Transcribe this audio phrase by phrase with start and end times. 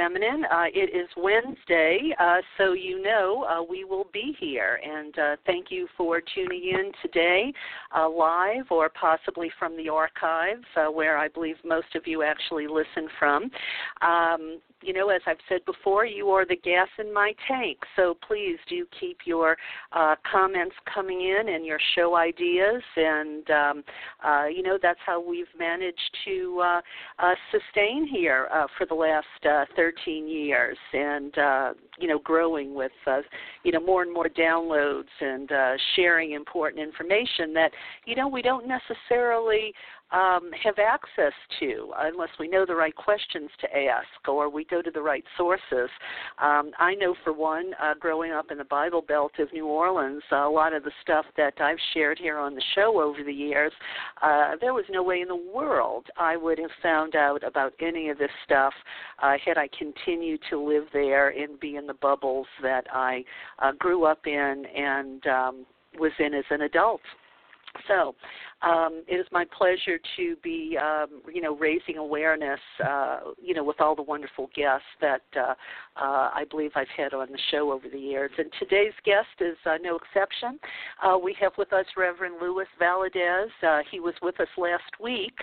[0.00, 0.46] Feminine.
[0.50, 4.80] Uh, it is Wednesday, uh, so you know uh, we will be here.
[4.82, 7.52] And uh, thank you for tuning in today,
[7.94, 13.10] uh, live or possibly from the archives, where I believe most of you actually listen
[13.18, 13.50] from.
[14.00, 17.78] Um, you know, as I've said before, you are the gas in my tank.
[17.96, 19.56] So please do keep your
[19.92, 22.82] uh, comments coming in and your show ideas.
[22.96, 23.84] And, um,
[24.24, 26.80] uh, you know, that's how we've managed to uh,
[27.18, 31.34] uh sustain here uh, for the last uh, 13 years and,
[31.98, 32.92] you know, growing with,
[33.62, 35.50] you know, more and more downloads and
[35.94, 37.70] sharing important information that,
[38.06, 39.74] you know, we don't necessarily
[40.12, 44.82] um, have access to unless we know the right questions to ask or we go
[44.82, 45.90] to the right sources.
[46.38, 50.22] Um, I know, for one, uh, growing up in the Bible Belt of New Orleans,
[50.32, 53.32] uh, a lot of the stuff that I've shared here on the show over the
[53.32, 53.72] years,
[54.22, 58.08] uh, there was no way in the world I would have found out about any
[58.08, 58.74] of this stuff
[59.22, 63.24] uh, had I continued to live there and be in the bubbles that I
[63.60, 65.66] uh, grew up in and um,
[65.98, 67.00] was in as an adult.
[67.86, 68.14] So,
[68.62, 73.64] um, it is my pleasure to be, um, you know, raising awareness, uh, you know,
[73.64, 75.54] with all the wonderful guests that uh,
[75.96, 78.30] uh, I believe I've had on the show over the years.
[78.36, 80.58] And today's guest is uh, no exception.
[81.02, 83.48] Uh, we have with us Reverend Luis Valadez.
[83.66, 85.38] Uh, he was with us last week,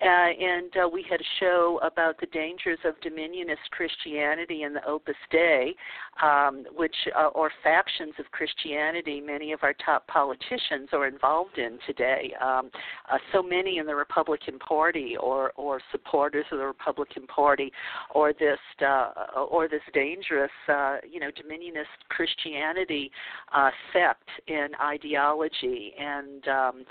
[0.00, 5.74] and we had a show about the dangers of dominionist Christianity and the Opus Dei,
[6.22, 12.32] um, which are factions of Christianity many of our top politicians are involved in today.
[12.58, 12.70] Um,
[13.10, 17.72] uh, so many in the Republican Party or or supporters of the Republican Party
[18.14, 19.10] or this uh,
[19.50, 23.10] or this dangerous uh, you know dominionist Christianity
[23.54, 25.92] uh, sect in ideology.
[25.98, 26.84] And um,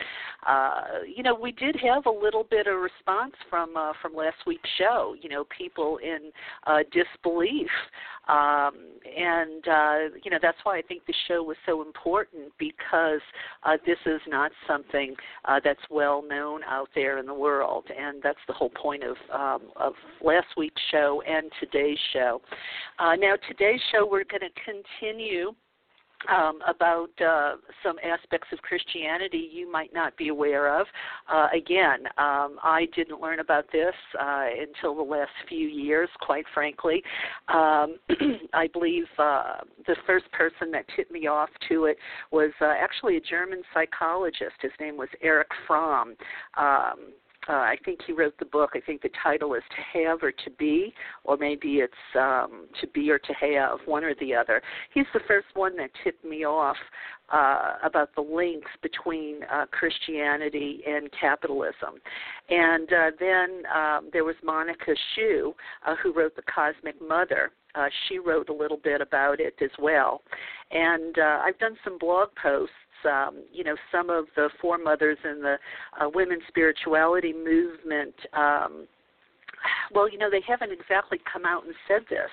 [0.47, 0.81] uh,
[1.15, 4.69] you know we did have a little bit of response from uh, from last week's
[4.77, 6.31] show you know people in
[6.65, 7.69] uh, disbelief
[8.27, 13.21] um, and uh, you know that's why I think the show was so important because
[13.63, 15.15] uh, this is not something
[15.45, 19.15] uh, that's well known out there in the world, and that's the whole point of
[19.33, 22.41] um, of last week's show and today's show.
[22.99, 25.53] Uh, now today's show we're going to continue
[26.29, 30.87] um, about uh, some aspects of Christianity you might not be aware of.
[31.31, 36.45] Uh, again, um, I didn't learn about this uh, until the last few years, quite
[36.53, 37.03] frankly.
[37.47, 37.97] Um,
[38.53, 41.97] I believe uh, the first person that tipped me off to it
[42.31, 44.55] was uh, actually a German psychologist.
[44.61, 46.15] His name was Erich Fromm.
[46.57, 47.13] Um,
[47.49, 48.71] uh, I think he wrote the book.
[48.75, 50.93] I think the title is To Have or To Be,
[51.23, 54.61] or maybe it's um, To Be or To Have, of one or the other.
[54.93, 56.77] He's the first one that tipped me off
[57.31, 61.95] uh, about the links between uh, Christianity and capitalism.
[62.49, 65.53] And uh, then um, there was Monica Sjöö,
[65.85, 67.51] uh, who wrote The Cosmic Mother.
[67.75, 70.21] Uh, she wrote a little bit about it as well.
[70.71, 72.73] And uh, I've done some blog posts
[73.05, 75.57] um, you know, some of the foremothers in the
[75.99, 78.87] uh, women's spirituality movement um,
[79.93, 82.29] well, you know, they haven't exactly come out and said this,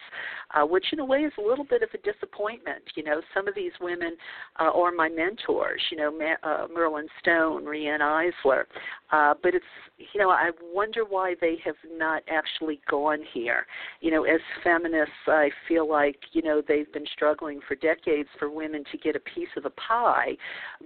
[0.54, 2.82] uh, which in a way is a little bit of a disappointment.
[2.94, 4.16] You know, some of these women
[4.60, 8.64] uh, are my mentors, you know, Ma- uh, Merlin Stone, Riane Eisler,
[9.12, 9.64] uh, but it's,
[10.12, 13.66] you know, I wonder why they have not actually gone here.
[14.00, 18.50] You know, as feminists, I feel like, you know, they've been struggling for decades for
[18.50, 20.36] women to get a piece of the pie,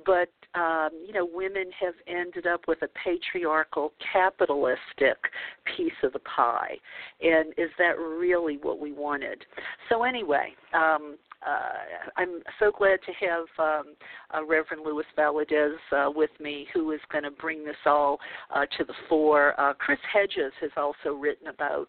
[0.04, 5.16] but, um, you know, women have ended up with a patriarchal, capitalistic
[5.76, 6.76] piece of the pie.
[7.22, 9.44] And is that really what we wanted?
[9.88, 11.16] So, anyway, um,
[11.46, 13.94] uh, I'm so glad to have um,
[14.34, 18.18] uh, Reverend Louis Valadez uh, with me, who is going to bring this all
[18.54, 19.58] uh, to the fore.
[19.58, 21.88] Uh, Chris Hedges has also written about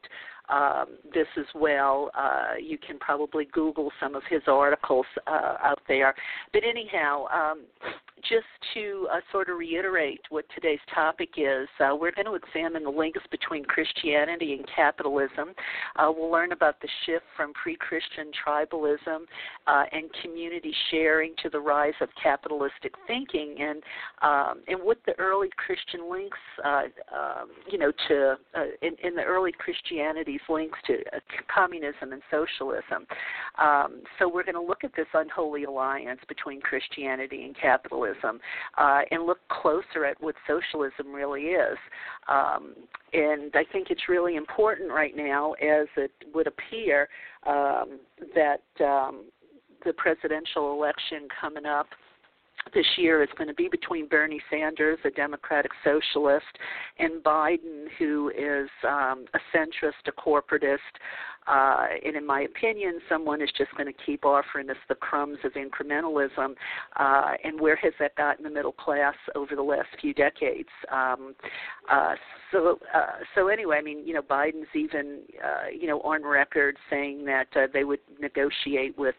[0.49, 2.11] um, this as well.
[2.17, 6.15] Uh, you can probably Google some of his articles uh, out there.
[6.53, 7.65] But anyhow, um,
[8.21, 12.83] just to uh, sort of reiterate what today's topic is, uh, we're going to examine
[12.83, 15.49] the links between Christianity and capitalism.
[15.95, 19.21] Uh, we'll learn about the shift from pre Christian tribalism
[19.67, 23.83] uh, and community sharing to the rise of capitalistic thinking and,
[24.21, 26.83] um, and what the early Christian links, uh,
[27.15, 29.51] um, you know, to uh, in, in, the early
[30.39, 30.97] Christianity's links to
[31.53, 33.05] communism and socialism.
[33.57, 38.39] Um, so we're going to look at this unholy alliance between Christianity and capitalism
[38.77, 41.77] uh, and look closer at what socialism really is.
[42.27, 42.75] Um,
[43.13, 47.09] and I think it's really important right now, as it would appear,
[47.47, 47.99] um,
[48.35, 49.25] that um,
[49.85, 51.87] the presidential election coming up
[52.73, 56.45] this year is going to be between Bernie Sanders, a Democratic socialist,
[56.99, 60.77] and Biden, who is um, a centrist, a corporatist,
[61.49, 65.39] uh, and in my opinion, someone is just going to keep offering us the crumbs
[65.43, 66.53] of incrementalism.
[66.95, 70.69] Uh, and where has that gotten the middle class over the last few decades?
[70.91, 71.33] Um,
[71.91, 72.13] uh,
[72.51, 73.05] so, uh,
[73.35, 77.47] so anyway, I mean, you know, Biden's even, uh, you know, on record saying that
[77.55, 79.15] uh, they would negotiate with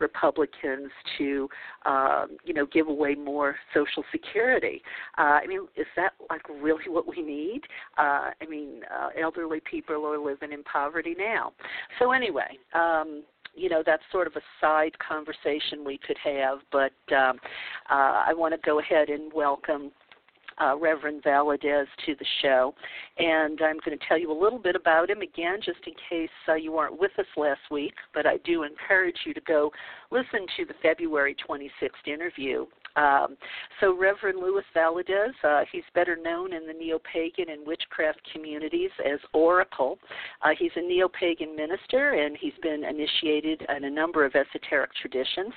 [0.00, 1.48] Republicans to,
[1.86, 4.82] um, you know, give away more Social Security.
[5.16, 7.62] I mean, is that like really what we need?
[7.96, 8.82] I mean,
[9.20, 11.51] elderly people are living in poverty now.
[11.98, 12.58] So anyway.
[12.74, 13.22] Um,
[13.54, 17.38] you know that's sort of a side conversation we could have, but um,
[17.90, 19.92] uh, I want to go ahead and welcome
[20.60, 22.74] uh, Reverend Valadez to the show.
[23.18, 26.30] And I'm going to tell you a little bit about him again, just in case
[26.48, 27.94] uh, you weren't with us last week.
[28.14, 29.70] But I do encourage you to go
[30.10, 32.66] listen to the February 26th interview
[32.96, 33.36] um,
[33.80, 39.18] so Reverend Louis Valadez, uh, he's better known in the neo-pagan and witchcraft communities as
[39.32, 39.98] Oracle.
[40.42, 45.52] Uh, he's a neo-pagan minister, and he's been initiated in a number of esoteric traditions.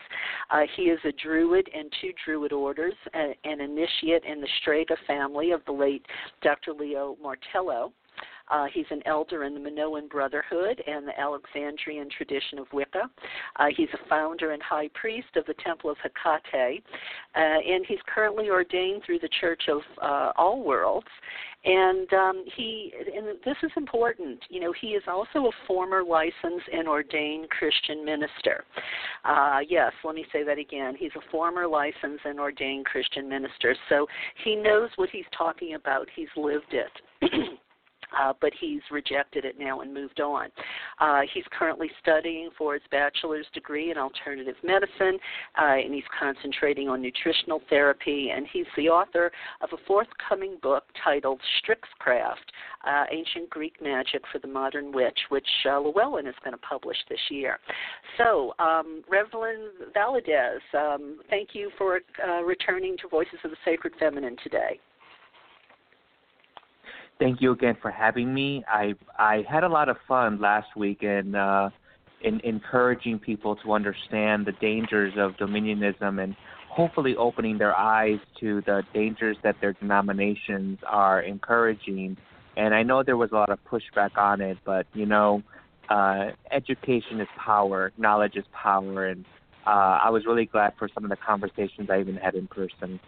[0.49, 5.51] Uh, he is a druid in two druid orders, an initiate in the Strega family
[5.51, 6.05] of the late
[6.41, 6.73] Dr.
[6.73, 7.91] Leo Martello.
[8.49, 13.09] Uh, he's an elder in the Minoan Brotherhood and the Alexandrian tradition of Wicca.
[13.57, 16.83] Uh, he's a founder and high priest of the Temple of Hecate,
[17.35, 21.07] uh, and he's currently ordained through the Church of uh, All Worlds.
[21.65, 24.39] And um, he, and this is important.
[24.49, 28.63] You know, he is also a former licensed and ordained Christian minister.
[29.23, 30.95] Uh, yes, let me say that again.
[30.97, 34.05] He's a former licensed and ordained Christian minister, so
[34.43, 36.07] he knows what he's talking about.
[36.15, 37.31] He's lived it.
[38.19, 40.47] uh, but he's rejected it now and moved on.
[40.99, 45.19] Uh, he's currently studying for his bachelor's degree in alternative medicine,
[45.59, 48.31] uh, and he's concentrating on nutritional therapy.
[48.35, 49.31] And he's the author
[49.61, 52.35] of a forthcoming book titled Strixcraft
[52.87, 56.97] uh, Ancient Greek Magic for the Modern Witch, which uh, Llewellyn is going to publish
[57.09, 57.59] this year.
[58.17, 63.93] So, um, Reverend Valadez, um, thank you for uh, returning to Voices of the Sacred
[63.99, 64.79] Feminine today
[67.19, 68.63] thank you again for having me.
[68.67, 71.69] I I had a lot of fun last week in uh,
[72.21, 76.35] in encouraging people to understand the dangers of dominionism and
[76.69, 82.17] hopefully opening their eyes to the dangers that their denominations are encouraging.
[82.57, 85.43] And I know there was a lot of pushback on it, but you know,
[85.89, 89.25] uh, education is power, knowledge is power, and
[89.65, 92.99] uh, I was really glad for some of the conversations I even had in person.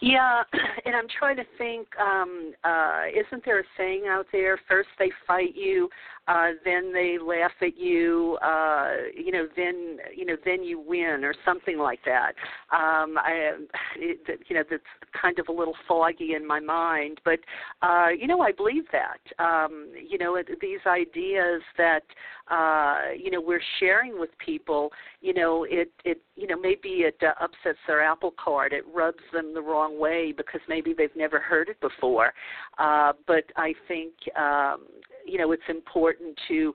[0.00, 0.42] Yeah,
[0.84, 1.88] and I'm trying to think.
[1.98, 4.58] Um, uh, isn't there a saying out there?
[4.68, 5.88] First they fight you,
[6.28, 8.38] uh, then they laugh at you.
[8.42, 12.34] Uh, you know, then you know, then you win, or something like that.
[12.70, 13.52] Um, I,
[13.96, 14.82] it, you know, that's
[15.20, 17.38] kind of a little foggy in my mind, but
[17.82, 19.42] uh, you know, I believe that.
[19.42, 22.02] Um, you know, it, these ideas that
[22.50, 24.92] uh, you know we're sharing with people.
[25.20, 28.72] You know, it it you know maybe it uh, upsets their apple cart.
[28.72, 32.32] It rubs them the wrong way because maybe they've never heard it before.
[32.78, 34.86] Uh, but I think um,
[35.28, 36.72] you know it's important to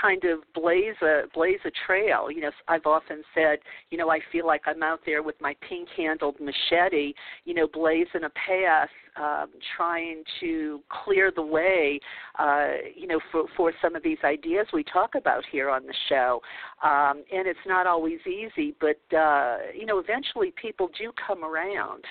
[0.00, 2.30] kind of blaze a blaze a trail.
[2.30, 3.58] You know, I've often said,
[3.90, 8.24] you know, I feel like I'm out there with my pink-handled machete, you know, blazing
[8.24, 12.00] a path, um, trying to clear the way,
[12.38, 15.94] uh, you know, for for some of these ideas we talk about here on the
[16.08, 16.40] show.
[16.82, 22.04] Um, and it's not always easy, but uh, you know, eventually people do come around.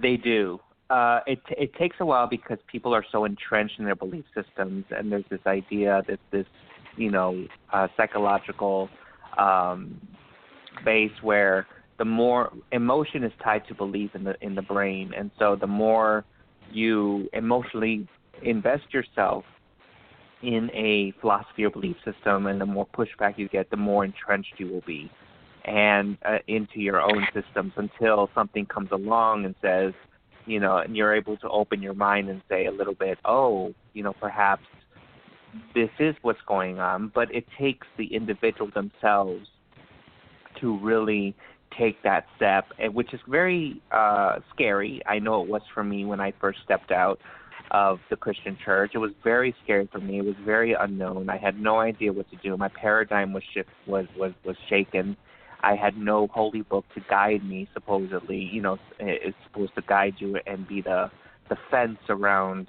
[0.00, 0.60] They do.
[0.88, 4.84] Uh, it it takes a while because people are so entrenched in their belief systems,
[4.90, 6.46] and there's this idea that this,
[6.96, 8.88] you know, uh, psychological
[9.36, 10.00] um,
[10.84, 11.66] base where
[11.98, 15.66] the more emotion is tied to belief in the in the brain, and so the
[15.66, 16.24] more
[16.70, 18.06] you emotionally
[18.42, 19.44] invest yourself
[20.42, 24.54] in a philosophy or belief system, and the more pushback you get, the more entrenched
[24.58, 25.10] you will be
[25.66, 29.92] and uh, into your own systems until something comes along and says,
[30.46, 33.74] you know, and you're able to open your mind and say a little bit, oh,
[33.92, 34.62] you know, perhaps
[35.74, 37.10] this is what's going on.
[37.14, 39.46] But it takes the individual themselves
[40.60, 41.34] to really
[41.78, 45.02] take that step, which is very uh, scary.
[45.06, 47.20] I know it was for me when I first stepped out
[47.72, 48.92] of the Christian church.
[48.94, 50.18] It was very scary for me.
[50.18, 51.28] It was very unknown.
[51.28, 52.56] I had no idea what to do.
[52.56, 55.16] My paradigm was shift was was was shaken
[55.66, 57.68] I had no holy book to guide me.
[57.74, 61.10] Supposedly, you know, it's supposed to guide you and be the
[61.48, 62.68] the fence around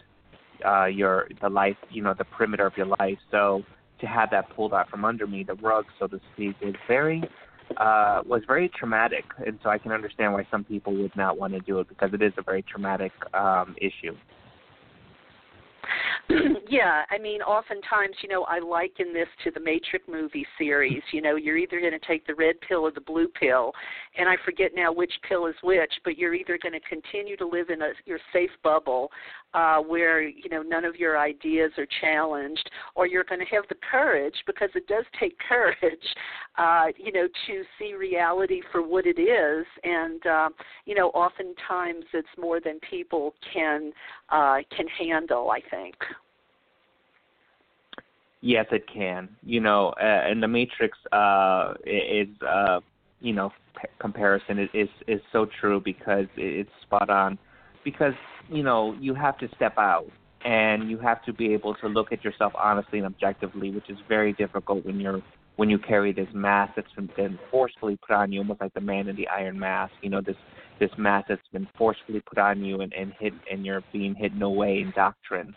[0.66, 3.20] uh, your the life, you know, the perimeter of your life.
[3.30, 3.64] So
[4.00, 7.22] to have that pulled out from under me, the rug, so to speak, is very
[7.78, 11.54] uh, was very traumatic, and so I can understand why some people would not want
[11.54, 14.16] to do it because it is a very traumatic um, issue.
[16.70, 21.02] yeah, I mean, oftentimes, you know, I liken this to the Matrix movie series.
[21.14, 23.72] You know, you're either going to take the red pill or the blue pill,
[24.18, 25.92] and I forget now which pill is which.
[26.04, 29.10] But you're either going to continue to live in a your safe bubble,
[29.54, 33.64] uh, where you know none of your ideas are challenged, or you're going to have
[33.70, 35.78] the courage because it does take courage,
[36.58, 39.66] uh, you know, to see reality for what it is.
[39.84, 40.50] And uh,
[40.86, 43.94] you know, oftentimes it's more than people can
[44.30, 45.52] uh, can handle.
[45.52, 45.96] I think.
[48.42, 49.30] Yes, it can.
[49.44, 52.80] You know, uh, and the Matrix uh, is, uh,
[53.20, 53.52] you know,
[53.82, 57.40] p- comparison is, is is so true because it's spot on.
[57.84, 58.14] Because
[58.50, 60.06] you know you have to step out
[60.46, 63.98] and you have to be able to look at yourself honestly and objectively, which is
[64.08, 65.22] very difficult when you're
[65.56, 68.82] when you carry this mask that's been, been forcefully put on you, almost like the
[68.82, 69.94] man in the iron mask.
[70.04, 70.36] You know, this
[70.80, 74.44] this mask that's been forcefully put on you and and hid and you're being hidden
[74.44, 75.56] away in doctrine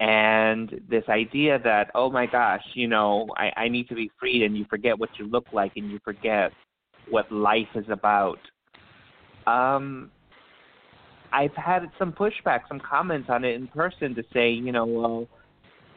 [0.00, 4.42] and this idea that oh my gosh you know i i need to be freed
[4.42, 6.52] and you forget what you look like and you forget
[7.10, 8.38] what life is about.
[9.46, 10.10] Um
[11.32, 15.28] i've had some pushback some comments on it in person to say you know well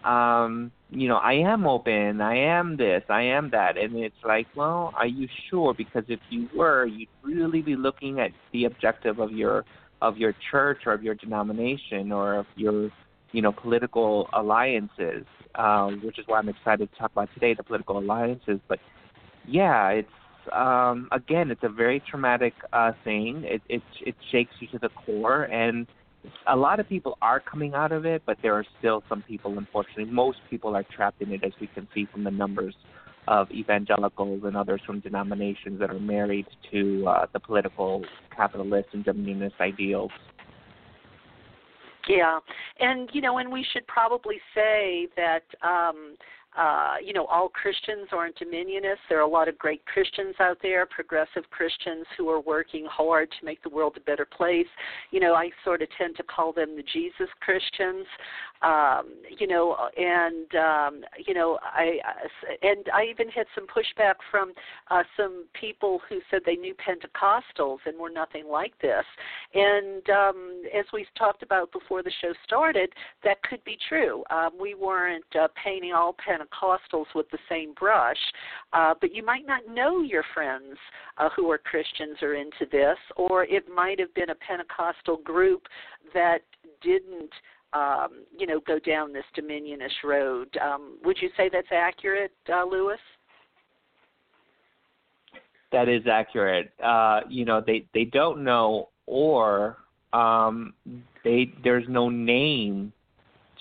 [0.03, 3.77] um you know i am open i am this i am that.
[3.77, 5.73] And it's like well are you sure?
[5.73, 9.65] Because if you were you'd really be looking at the objective of your
[10.01, 12.91] of your church or of your denomination or of your
[13.37, 17.61] you know, political alliances, um, which is why I'm excited to talk about today, the
[17.61, 18.59] political alliances.
[18.67, 18.79] But
[19.47, 20.09] yeah, it's
[20.51, 23.43] um, again, it's a very traumatic uh, thing.
[23.45, 25.85] It, it it shakes you to the core, and
[26.47, 29.55] a lot of people are coming out of it, but there are still some people,
[29.55, 32.73] unfortunately, most people are trapped in it, as we can see from the numbers
[33.27, 38.03] of evangelicals and others from denominations that are married to uh, the political
[38.35, 40.11] capitalist and dominionist ideals.
[42.07, 42.39] Yeah,
[42.79, 46.15] and you know, and we should probably say that um,
[46.57, 49.05] uh, you know, all Christians aren't dominionists.
[49.09, 53.29] There are a lot of great Christians out there, progressive Christians who are working hard
[53.39, 54.65] to make the world a better place.
[55.11, 58.07] You know, I sort of tend to call them the Jesus Christians.
[58.61, 61.97] Um, you know, and um, you know, I
[62.61, 64.53] and I even had some pushback from
[64.89, 69.05] uh, some people who said they knew Pentecostals and were nothing like this.
[69.53, 72.89] And um, as we talked about before the show started,
[73.23, 74.23] that could be true.
[74.29, 78.17] Um, we weren't uh, painting all Pentecostals with the same brush,
[78.73, 80.77] uh, but you might not know your friends
[81.17, 85.63] uh, who are Christians are into this, or it might have been a Pentecostal group
[86.13, 86.39] that
[86.81, 87.31] didn't
[87.73, 90.47] um, you know, go down this dominionist road.
[90.57, 92.99] Um, would you say that's accurate, uh, Lewis?
[95.71, 96.71] That is accurate.
[96.83, 99.77] Uh, you know, they they don't know, or
[100.13, 100.73] um,
[101.23, 102.93] they there's no name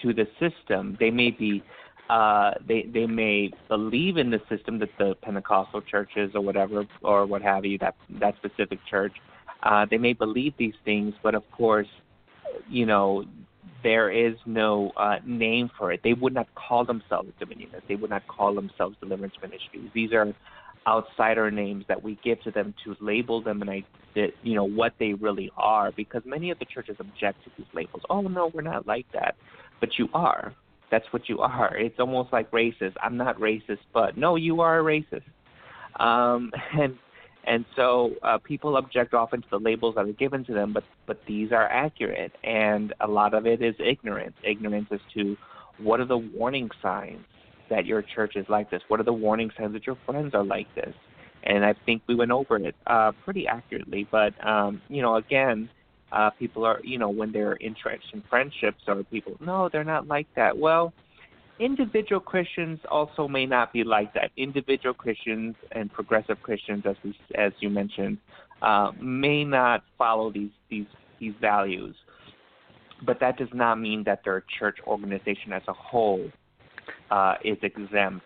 [0.03, 0.97] to the system.
[1.01, 1.65] They may be
[2.09, 7.27] uh, they they may believe in the system that the Pentecostal churches or whatever or
[7.27, 9.13] what have you that that specific church
[9.63, 11.89] uh, they may believe these things, but of course,
[12.69, 13.25] you know
[13.87, 16.01] there is no uh, name for it.
[16.03, 17.87] They would not call themselves Dominionists.
[17.87, 19.89] They would not call themselves Deliverance Ministries.
[19.95, 20.35] These are
[20.89, 23.85] outsider names that we give to them to label them and I,
[24.43, 28.03] you know what they really are because many of the churches object to these labels.
[28.11, 29.37] Oh no, we're not like that,
[29.79, 30.53] but you are
[30.91, 31.77] that's what you are.
[31.77, 32.95] It's almost like racist.
[33.03, 35.23] I'm not racist, but no, you are a racist.
[36.01, 36.97] Um, and
[37.47, 40.85] and so uh, people object often to the labels that are given to them, but
[41.07, 44.35] but these are accurate, and a lot of it is ignorance.
[44.43, 45.37] Ignorance as to
[45.79, 47.25] what are the warning signs
[47.71, 48.83] that your church is like this.
[48.89, 50.95] What are the warning signs that your friends are like this?
[51.45, 54.09] And I think we went over it uh, pretty accurately.
[54.11, 55.69] But um, you know, again,
[56.11, 60.09] uh, people are, you know, when they're entrenched in friendships, or people, no, they're not
[60.09, 60.59] like that.
[60.59, 60.93] Well,
[61.59, 64.31] individual Christians also may not be like that.
[64.37, 68.19] Individual Christians and progressive Christians, as we, as you mentioned,
[68.63, 70.87] uh, may not follow these these
[71.21, 71.95] these values,
[73.05, 76.31] but that does not mean that their church organization as a whole
[77.11, 78.25] uh, is exempt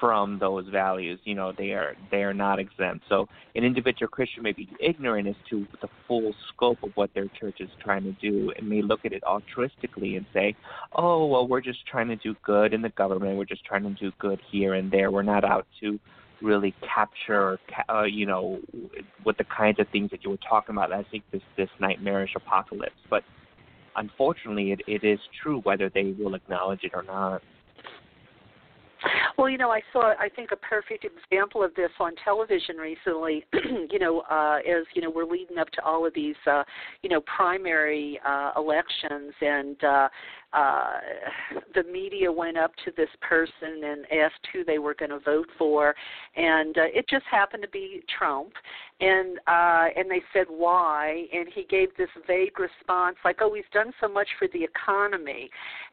[0.00, 1.18] from those values.
[1.24, 3.04] You know, they are they are not exempt.
[3.08, 7.26] So an individual Christian may be ignorant as to the full scope of what their
[7.40, 10.54] church is trying to do, and may look at it altruistically and say,
[10.92, 13.36] "Oh, well, we're just trying to do good in the government.
[13.36, 15.10] We're just trying to do good here and there.
[15.10, 15.98] We're not out to."
[16.40, 18.60] really capture, uh, you know,
[19.24, 20.92] with the kinds of things that you were talking about.
[20.92, 23.24] I think this this nightmarish apocalypse, but
[23.96, 27.42] unfortunately, it, it is true whether they will acknowledge it or not.
[29.36, 33.44] Well, you know, I saw I think a perfect example of this on television recently.
[33.90, 36.64] you know, uh, as you know, we're leading up to all of these, uh,
[37.02, 40.08] you know, primary uh, elections, and uh,
[40.52, 40.92] uh,
[41.74, 45.48] the media went up to this person and asked who they were going to vote
[45.56, 45.94] for,
[46.36, 48.52] and uh, it just happened to be Trump.
[49.00, 53.64] And uh, and they said why, and he gave this vague response like, "Oh, he's
[53.72, 55.50] done so much for the economy,"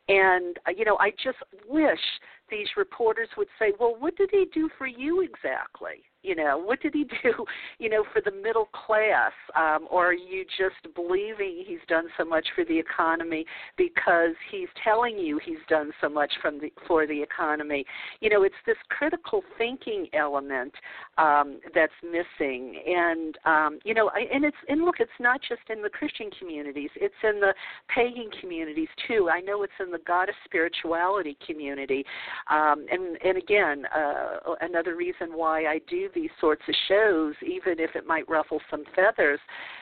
[0.07, 1.99] and uh, you know, I just wish
[2.49, 6.81] these reporters would say, "Well, what did he do for you exactly?" You know, what
[6.81, 7.45] did he do,
[7.77, 9.31] you know, for the middle class?
[9.55, 13.45] Um, or are you just believing he's done so much for the economy
[13.77, 17.85] because he's telling you he's done so much from the, for the economy?
[18.21, 20.73] You know, it's this critical thinking element
[21.17, 25.61] um, that's missing, and um, you know, I, and it's and look, it's not just
[25.69, 27.53] in the Christian communities; it's in the
[27.93, 29.29] pagan communities too.
[29.31, 32.05] I know it's in the goddess spirituality community,
[32.49, 37.79] um, and and again, uh, another reason why I do these sorts of shows, even
[37.79, 39.39] if it might ruffle some feathers,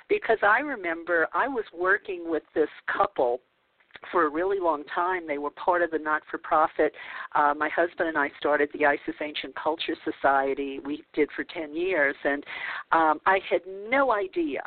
[0.10, 3.40] because I remember I was working with this couple
[4.12, 5.28] for a really long time.
[5.28, 6.93] They were part of the not for profit.
[7.36, 10.80] Uh, my husband and I started the ISIS Ancient Culture Society.
[10.84, 12.43] We did for 10 years, and
[12.91, 14.62] um, I had no idea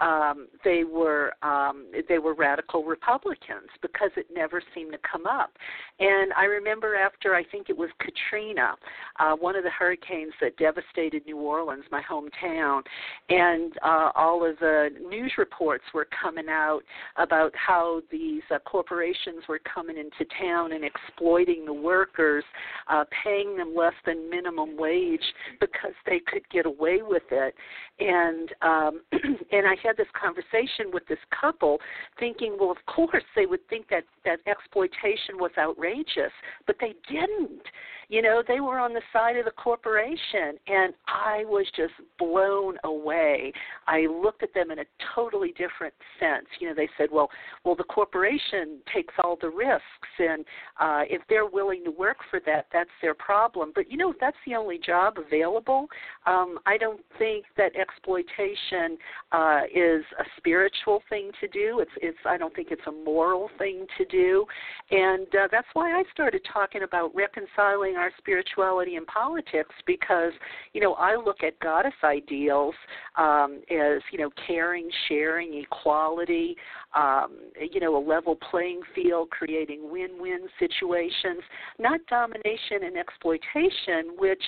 [0.00, 5.50] um, they were um, they were radical Republicans because it never seemed to come up.
[5.98, 8.74] And I remember after I think it was Katrina,
[9.18, 12.82] uh, one of the hurricanes that devastated New Orleans, my hometown,
[13.28, 16.80] and uh, all of the news reports were coming out
[17.16, 22.44] about how these uh, corporations were coming into town and exploiting the workers,
[22.88, 25.24] uh, paying them less than minimum wage
[25.60, 27.54] because they could get away with it.
[27.98, 29.00] And um,
[29.52, 31.78] and I had this conversation with this couple,
[32.18, 36.32] thinking, well, of course they would think that that exploitation was outrageous,
[36.66, 37.62] but they didn't.
[38.08, 42.76] You know, they were on the side of the corporation, and I was just blown
[42.84, 43.52] away.
[43.88, 46.46] I looked at them in a totally different sense.
[46.60, 47.28] You know, they said, "Well,
[47.64, 49.82] well, the corporation takes all the risks,
[50.18, 50.44] and
[50.78, 54.16] uh, if they're willing to work for that, that's their problem." But you know, if
[54.20, 55.88] that's the only job available,
[56.26, 58.98] um, I don't think that exploitation
[59.32, 61.80] uh, is a spiritual thing to do.
[61.80, 62.18] It's, it's.
[62.24, 64.46] I don't think it's a moral thing to do,
[64.92, 70.32] and uh, that's why I started talking about reconciling our spirituality and politics because
[70.72, 72.74] you know I look at goddess ideals
[73.16, 76.56] um, as you know caring, sharing, equality,
[76.94, 77.38] um,
[77.72, 81.42] you know a level playing field, creating win-win situations,
[81.78, 84.42] not domination and exploitation, which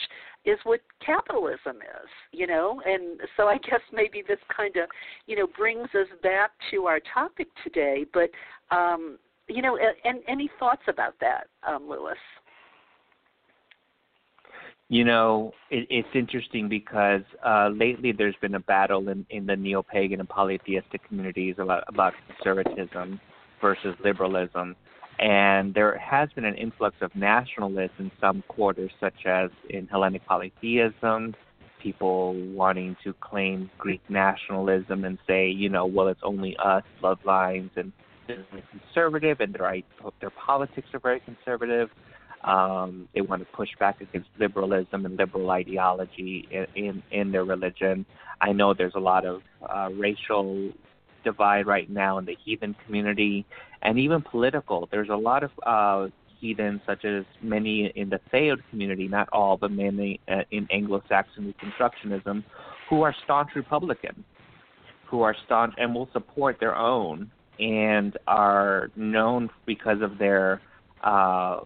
[0.45, 2.81] is what capitalism is, you know.
[2.85, 4.89] And so I guess maybe this kind of,
[5.27, 8.07] you know, brings us back to our topic today.
[8.13, 8.31] But,
[8.75, 12.19] um, you know, and any thoughts about that, um, Lewis?
[14.91, 19.55] You know, it, it's interesting because uh, lately there's been a battle in, in the
[19.55, 23.21] neo-pagan and polytheistic communities about, about conservatism
[23.61, 24.77] versus liberalism,
[25.19, 30.25] and there has been an influx of nationalists in some quarters, such as in Hellenic
[30.25, 31.35] polytheism,
[31.83, 37.71] people wanting to claim Greek nationalism and say, you know, well, it's only us bloodlines
[37.77, 37.93] and
[38.71, 39.83] conservative, and their
[40.21, 41.91] their politics are very conservative.
[42.45, 47.45] Um, they want to push back against liberalism and liberal ideology in, in, in their
[47.45, 48.07] religion.
[48.41, 50.73] I know there's a lot of uh, racial
[51.25, 53.45] divide right now in the heathen community
[53.83, 54.89] and even political.
[54.91, 56.09] There's a lot of uh,
[56.41, 61.03] heathens, such as many in the Theod community, not all, but many uh, in Anglo
[61.09, 62.45] Saxon Reconstructionism,
[62.89, 64.25] who are staunch Republican,
[65.07, 70.61] who are staunch and will support their own and are known because of their
[71.03, 71.61] uh,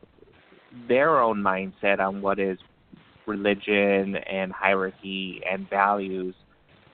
[0.88, 2.58] their own mindset on what is
[3.26, 6.34] religion and hierarchy and values,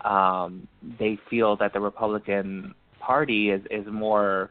[0.04, 4.50] um, they feel that the Republican Party is, is more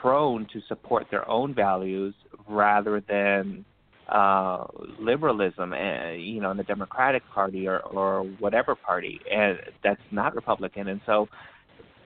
[0.00, 2.14] prone to support their own values
[2.48, 3.64] rather than
[4.08, 4.64] uh,
[4.98, 10.34] liberalism, uh, you know, in the Democratic Party or, or whatever party, and that's not
[10.34, 10.88] Republican.
[10.88, 11.28] And so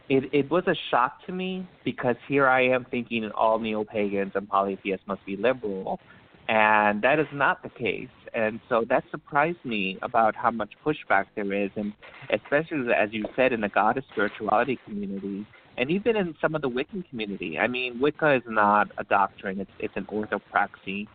[0.08, 4.32] it, it was a shock to me because here I am thinking all neo pagans
[4.34, 6.00] and polytheists must be liberal,
[6.48, 8.08] and that is not the case.
[8.34, 11.92] And so that surprised me about how much pushback there is, and
[12.32, 16.68] especially as you said in the goddess spirituality community, and even in some of the
[16.68, 17.58] Wiccan community.
[17.58, 21.08] I mean, Wicca is not a doctrine; it's it's an orthopraxy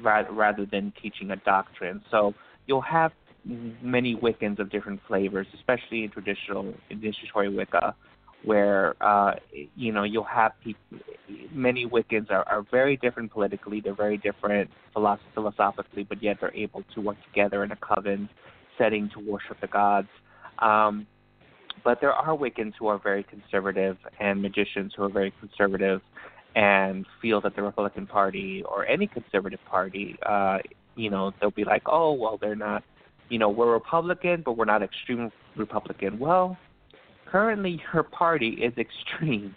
[0.00, 2.02] rather than teaching a doctrine.
[2.10, 2.34] So
[2.66, 3.12] you'll have
[3.44, 7.94] many Wiccans of different flavors, especially in traditional initiatory Wicca,
[8.44, 9.34] where uh,
[9.74, 10.80] you know you'll have people.
[11.52, 13.80] Many Wiccans are, are very different politically.
[13.80, 18.28] They're very different philosoph- philosophically, but yet they're able to work together in a coven
[18.78, 20.08] setting to worship the gods.
[20.58, 21.06] Um,
[21.82, 26.00] but there are Wiccans who are very conservative and magicians who are very conservative
[26.54, 30.58] and feel that the Republican Party or any conservative party, uh,
[30.94, 32.84] you know, they'll be like, oh, well, they're not,
[33.28, 36.18] you know, we're Republican, but we're not extreme Republican.
[36.18, 36.56] Well,
[37.34, 39.56] currently her party is extreme.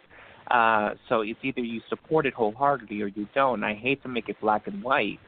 [0.49, 3.63] Uh, so it's either you support it wholeheartedly or you don't.
[3.63, 5.19] I hate to make it black and white,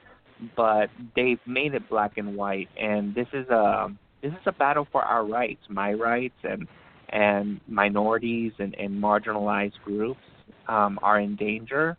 [0.55, 3.89] but they've made it black and white, and this is a
[4.21, 6.67] this is a battle for our rights, my rights, and
[7.09, 10.21] and minorities and, and marginalized groups
[10.69, 11.97] um, are in danger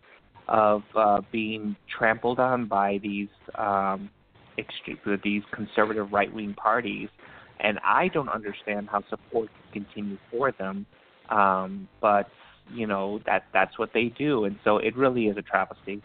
[0.48, 4.08] of uh, being trampled on by these um,
[4.58, 7.08] extreme, these conservative right wing parties,
[7.62, 10.86] and I don't understand how support can continue for them.
[11.28, 12.28] Um, but
[12.72, 16.02] you know that that's what they do, and so it really is a travesty.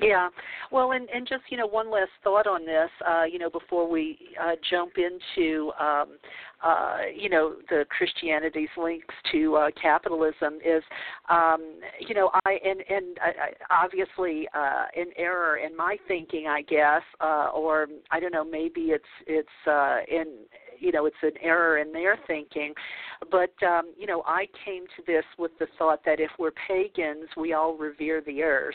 [0.00, 0.28] Yeah.
[0.70, 3.88] Well, and and just you know one last thought on this, uh, you know, before
[3.88, 6.16] we uh, jump into um,
[6.64, 10.82] uh, you know the Christianity's links to uh, capitalism is,
[11.28, 16.62] um, you know, I and and I, obviously uh, an error in my thinking, I
[16.62, 20.26] guess, uh, or I don't know, maybe it's it's uh, in
[20.80, 22.74] you know it's an error in their thinking
[23.30, 27.28] but um you know i came to this with the thought that if we're pagans
[27.36, 28.74] we all revere the earth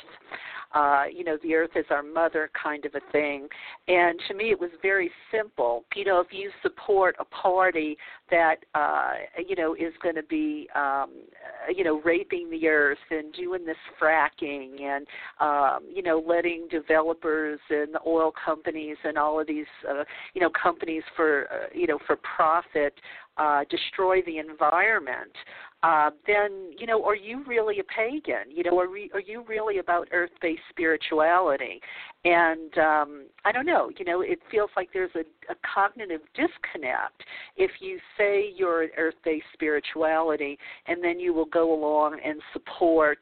[0.75, 3.47] uh, you know, the earth is our mother kind of a thing.
[3.87, 5.85] And to me, it was very simple.
[5.95, 7.97] You know, if you support a party
[8.29, 9.11] that, uh,
[9.47, 11.11] you know, is going to be, um,
[11.73, 15.07] you know, raping the earth and doing this fracking and,
[15.39, 20.41] um, you know, letting developers and the oil companies and all of these, uh, you
[20.41, 22.93] know, companies for, uh, you know, for profit
[23.37, 25.31] uh, destroy the environment,
[25.83, 28.49] uh, then you know, are you really a pagan?
[28.49, 31.81] You know, are, re- are you really about earth-based spirituality?
[32.23, 33.91] And um, I don't know.
[33.97, 35.19] You know, it feels like there's a,
[35.51, 37.23] a cognitive disconnect
[37.57, 43.19] if you say you're an earth-based spirituality, and then you will go along and support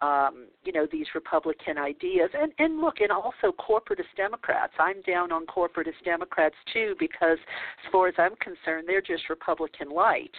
[0.00, 4.74] um, you know these Republican ideas, and and look, and also corporatist Democrats.
[4.78, 7.38] I'm down on corporatist Democrats too because,
[7.84, 10.32] as far as I'm concerned, they're just Republican light.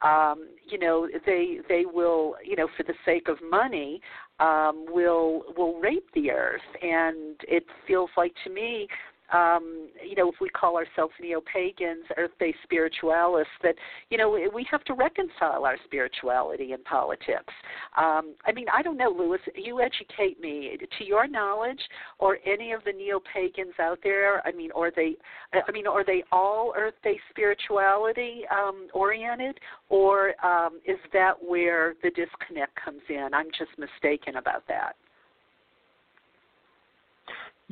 [0.00, 4.00] Um, you know, they they will you know for the sake of money
[4.40, 8.88] um, will will rape the earth, and it feels like to me
[9.32, 13.74] um, you know, if we call ourselves neo-pagans, earth-based spiritualists, that
[14.10, 17.52] you know we have to reconcile our spirituality and politics.
[17.96, 19.40] Um, I mean, I don't know, Lewis.
[19.54, 20.76] You educate me.
[20.98, 21.80] To your knowledge,
[22.18, 25.16] or any of the neo-pagans out there, I mean, are they?
[25.52, 32.10] I mean, are they all earth-based spirituality um, oriented, or um, is that where the
[32.10, 33.28] disconnect comes in?
[33.32, 34.96] I'm just mistaken about that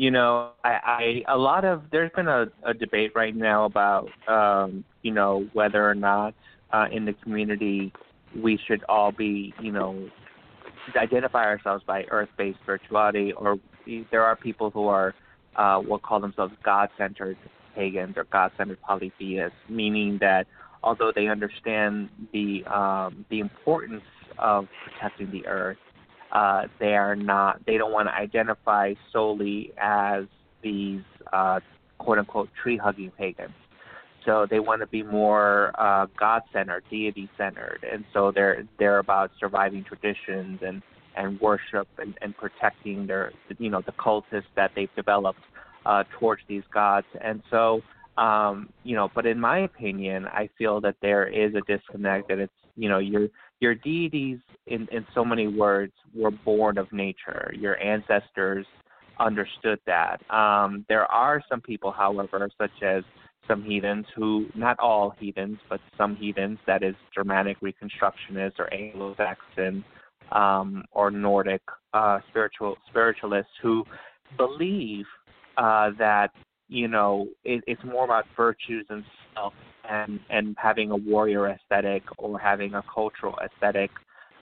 [0.01, 4.09] you know, I, I a lot of there's been a, a debate right now about
[4.27, 6.33] um, you know whether or not
[6.73, 7.93] uh, in the community
[8.35, 10.09] we should all be you know
[10.97, 13.59] identify ourselves by earth-based spirituality, or
[14.11, 15.15] there are people who are
[15.57, 17.37] uh, will call themselves God-centered
[17.75, 20.47] pagans or God-centered polytheists, meaning that
[20.83, 24.05] although they understand the um, the importance
[24.39, 25.77] of protecting the earth
[26.33, 30.25] uh, they are not they don't want to identify solely as
[30.63, 31.61] these uh,
[31.99, 33.55] quote unquote tree hugging pagans.
[34.25, 38.99] So they want to be more uh, God centered, deity centered, and so they're they're
[38.99, 40.83] about surviving traditions and
[41.17, 45.41] and worship and, and protecting their you know the cultists that they've developed
[45.87, 47.07] uh, towards these gods.
[47.21, 47.83] And so
[48.19, 52.39] um, you know, but in my opinion, I feel that there is a disconnect that
[52.39, 53.29] it's you know your
[53.61, 57.53] your deities in in so many words were born of nature.
[57.57, 58.67] Your ancestors
[59.19, 60.21] understood that.
[60.31, 63.05] Um there are some people however such as
[63.49, 69.85] some heathens who not all heathens but some heathens that is germanic reconstructionists or anglo-saxon
[70.33, 71.63] um or nordic
[71.95, 73.85] uh spiritual spiritualists who
[74.37, 75.07] believe
[75.57, 76.29] uh that
[76.69, 79.03] you know it, it's more about virtues and
[79.35, 79.55] self
[79.89, 83.91] and and having a warrior aesthetic or having a cultural aesthetic,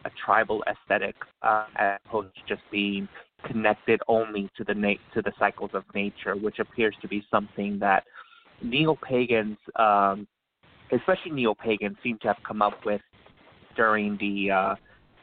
[0.05, 3.09] a tribal aesthetic, uh, as opposed to just being
[3.47, 7.79] connected only to the na- to the cycles of nature, which appears to be something
[7.79, 8.05] that
[8.63, 10.27] neo pagans, um,
[10.93, 13.01] especially neo pagans, seem to have come up with
[13.77, 14.75] during the uh,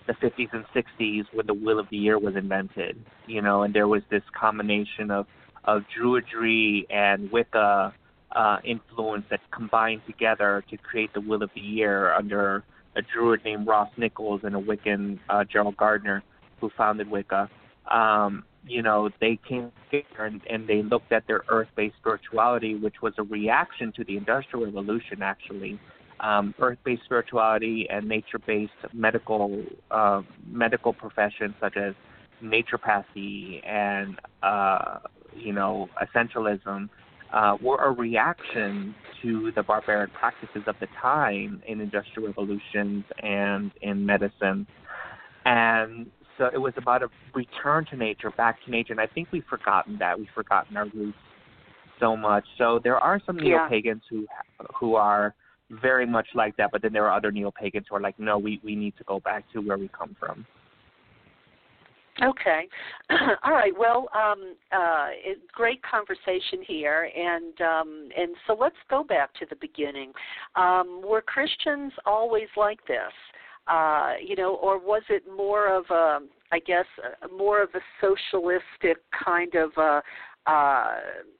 [0.07, 2.97] the 50s and 60s when the Wheel of the Year was invented.
[3.27, 5.27] You know, and there was this combination of
[5.65, 7.93] of Druidry and Wicca
[8.35, 12.63] uh, influence that combined together to create the Wheel of the Year under
[12.95, 16.23] a Druid named Ross Nichols and a Wiccan uh, Gerald Gardner
[16.59, 17.49] who founded Wicca.
[17.89, 23.01] Um, you know, they came together and, and they looked at their earth-based spirituality, which
[23.01, 25.79] was a reaction to the Industrial Revolution, actually.
[26.19, 31.93] Um, earth-based spirituality and nature-based medical uh, medical professions such as
[32.41, 34.99] naturopathy and uh,
[35.35, 36.89] you know essentialism
[37.35, 43.71] uh, were a reaction to the barbaric practices of the time in industrial revolutions and
[43.81, 44.65] in medicine.
[45.43, 48.93] And so it was about a return to nature, back to nature.
[48.93, 50.17] And I think we've forgotten that.
[50.17, 51.17] We've forgotten our roots
[51.99, 52.45] so much.
[52.57, 54.25] So there are some neo pagans who
[54.79, 55.35] who are
[55.69, 58.37] very much like that, but then there are other neo pagans who are like, no,
[58.37, 60.45] we we need to go back to where we come from.
[62.23, 62.67] Okay.
[63.43, 63.73] All right.
[63.77, 69.45] Well, um, uh, it, great conversation here, and um, and so let's go back to
[69.49, 70.13] the beginning.
[70.55, 73.11] Um, were Christians always like this?
[73.67, 76.19] Uh, you know, or was it more of a,
[76.51, 76.85] I guess,
[77.35, 80.01] more of a socialistic kind of, uh,
[80.45, 80.97] uh,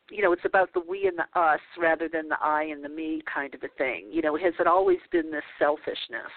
[0.10, 2.90] you know, it's about the we and the us rather than the I and the
[2.90, 4.08] me kind of a thing.
[4.12, 6.32] You know, has it always been this selfishness?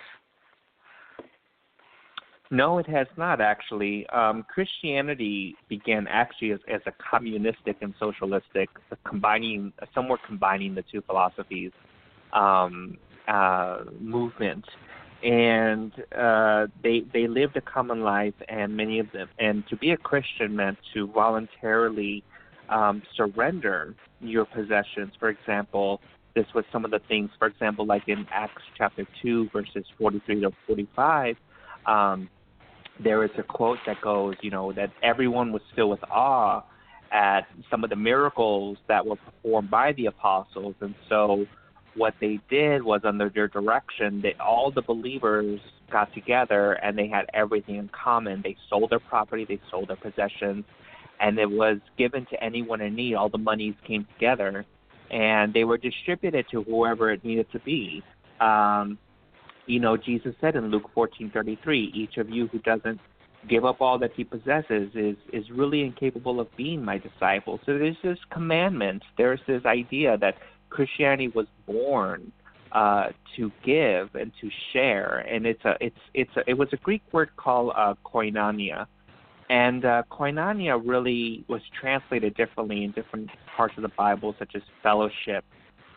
[2.51, 4.07] No, it has not actually.
[4.09, 8.71] Um, Christianity began actually as, as a communistic and socialistic,
[9.05, 11.73] combining, somewhat combining the two philosophies
[12.33, 14.65] um, uh, movement,
[15.23, 19.91] and uh, they they lived a common life, and many of them, and to be
[19.91, 22.25] a Christian meant to voluntarily
[22.71, 25.13] um, surrender your possessions.
[25.21, 26.01] For example,
[26.35, 27.29] this was some of the things.
[27.39, 31.37] For example, like in Acts chapter two, verses forty-three to forty-five.
[31.85, 32.31] Um,
[33.03, 36.63] there is a quote that goes, you know, that everyone was filled with awe
[37.13, 40.75] at some of the miracles that were performed by the apostles.
[40.81, 41.47] And so
[41.95, 47.09] what they did was under their direction, they all the believers got together and they
[47.09, 48.43] had everything in common.
[48.43, 50.65] They sold their property, they sold their possessions,
[51.21, 53.15] and it was given to anyone in need.
[53.15, 54.65] All the monies came together
[55.11, 58.03] and they were distributed to whoever it needed to be.
[58.41, 58.99] Um,
[59.69, 63.01] you know, Jesus said in Luke 14:33, each of you who doesn't
[63.49, 67.61] give up all that he possesses is is really incapable of being my disciple.
[67.65, 69.03] So there's this commandment.
[69.17, 70.37] There's this idea that
[70.71, 72.33] Christianity was born
[72.73, 76.77] uh, to give and to share, and it's a it's it's a, it was a
[76.77, 78.87] Greek word called uh, koinonia,
[79.51, 84.63] and uh, koinonia really was translated differently in different parts of the Bible, such as
[84.83, 85.45] fellowship,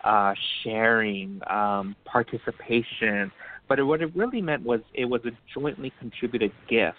[0.04, 3.32] uh, sharing, um, participation.
[3.72, 6.98] But what it really meant was it was a jointly contributed gift.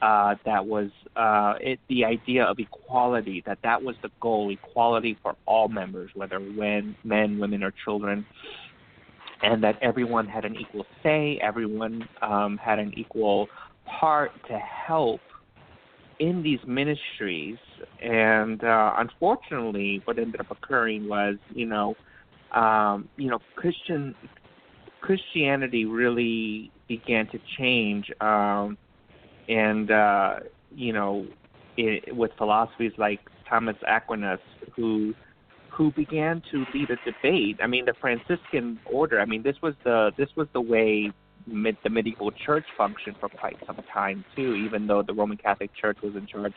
[0.00, 3.42] Uh, that was uh, it, the idea of equality.
[3.44, 8.24] That that was the goal: equality for all members, whether when men, women, or children,
[9.42, 11.38] and that everyone had an equal say.
[11.42, 13.48] Everyone um, had an equal
[13.84, 15.20] part to help
[16.18, 17.58] in these ministries.
[18.00, 21.94] And uh, unfortunately, what ended up occurring was, you know,
[22.52, 24.14] um, you know, Christian
[25.00, 28.76] Christianity really began to change, um,
[29.48, 30.36] and uh,
[30.74, 31.26] you know,
[31.76, 34.40] it, with philosophies like Thomas Aquinas,
[34.76, 35.14] who
[35.70, 37.58] who began to lead a debate.
[37.62, 39.20] I mean, the Franciscan order.
[39.20, 41.10] I mean, this was the this was the way
[41.46, 44.54] mid, the medieval church functioned for quite some time too.
[44.54, 46.54] Even though the Roman Catholic Church was in charge,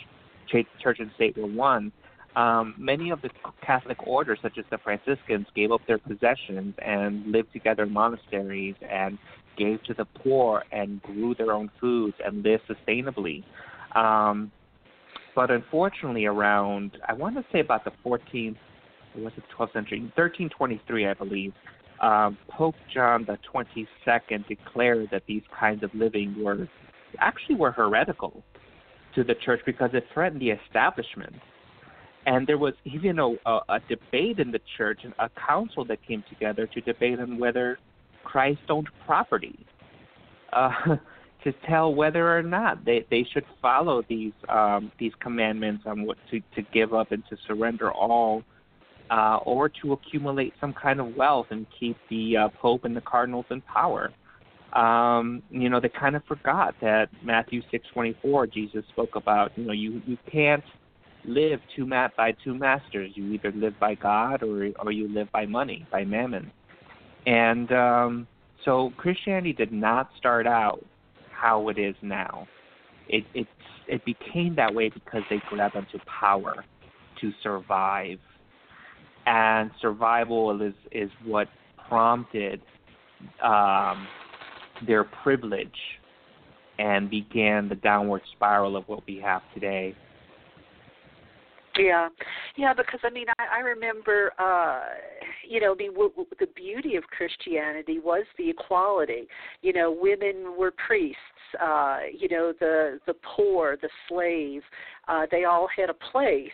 [0.48, 1.92] church and state were one
[2.36, 3.30] um, many of the
[3.66, 8.76] Catholic orders, such as the Franciscans, gave up their possessions and lived together in monasteries
[8.90, 9.18] and
[9.58, 13.44] gave to the poor and grew their own foods and lived sustainably.
[13.96, 14.52] Um,
[15.36, 18.58] but unfortunately, around I want to say about the 14th,
[19.16, 21.54] was it 12th century, 1323, I believe,
[22.02, 26.68] um, Pope John the 22nd declared that these kinds of living were
[27.20, 28.44] actually were heretical
[29.14, 31.36] to the church because it threatened the establishment
[32.26, 36.24] and there was even a, a, debate in the church, and a council that came
[36.30, 37.78] together to debate on whether
[38.24, 39.66] Christ owned property,
[40.54, 40.72] uh,
[41.44, 46.18] to tell whether or not they, they should follow these um, these commandments on what
[46.32, 48.44] to, to give up and to surrender all,
[49.12, 53.02] uh, or to accumulate some kind of wealth and keep the uh, Pope and the
[53.02, 54.12] cardinals in power.
[54.72, 59.52] Um, you know, they kind of forgot that Matthew six twenty four, Jesus spoke about.
[59.58, 60.64] You know, you you can't
[61.26, 63.12] live two ma- by two masters.
[63.16, 66.52] You either live by God or or you live by money, by mammon.
[67.26, 68.28] And um,
[68.66, 70.84] so Christianity did not start out
[71.32, 72.48] how it is now.
[73.08, 73.48] It it
[73.88, 76.66] it became that way because they grabbed onto power
[77.22, 78.20] to survive,
[79.26, 81.48] and survival is is what
[81.88, 82.62] prompted
[83.42, 84.08] um,
[84.88, 85.70] their privilege
[86.80, 89.96] and began the downward spiral of what we have today.
[91.78, 92.10] Yeah,
[92.56, 94.82] yeah, because I mean, I, I remember, uh,
[95.48, 99.28] you know, I mean, w- w- the beauty of Christianity was the equality.
[99.62, 101.18] You know, women were priests.
[101.62, 104.62] Uh, you know, the the poor, the slave,
[105.08, 106.50] uh, they all had a place.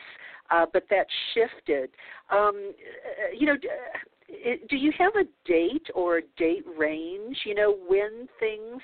[0.52, 1.92] Uh, but that shifted.
[2.32, 3.56] Um, uh, you know,
[4.70, 7.38] do you have a date or a date range?
[7.46, 8.82] You know, when things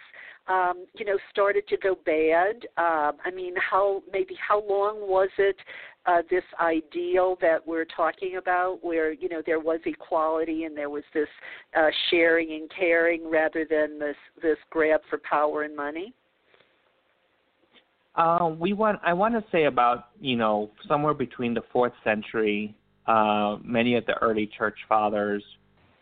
[0.47, 2.67] um, you know, started to go bad?
[2.77, 5.55] Um, I mean, how maybe how long was it
[6.07, 10.89] uh, this ideal that we're talking about, where you know there was equality and there
[10.89, 11.27] was this
[11.77, 16.13] uh, sharing and caring rather than this this grab for power and money?
[18.15, 18.99] Uh, we want.
[19.03, 22.75] I want to say about you know somewhere between the fourth century.
[23.07, 25.43] Uh, many of the early church fathers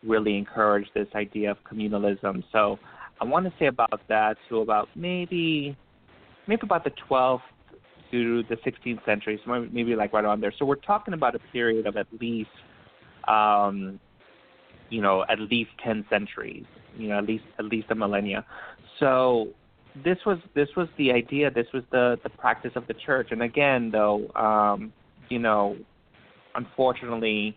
[0.02, 2.42] really encouraged this idea of communalism.
[2.52, 2.78] So
[3.20, 5.76] I want to say about that to about maybe
[6.46, 7.40] maybe about the 12th
[8.10, 10.52] to the 16th century, so maybe like right around there.
[10.58, 12.50] So we're talking about a period of at least
[13.28, 13.98] um,
[14.90, 16.64] you know at least 10 centuries,
[16.96, 18.44] you know at least at least a millennia.
[19.00, 19.48] So
[20.02, 21.50] this was this was the idea.
[21.50, 23.28] This was the the practice of the church.
[23.30, 24.92] And again, though, um,
[25.28, 25.76] you know,
[26.54, 27.56] unfortunately,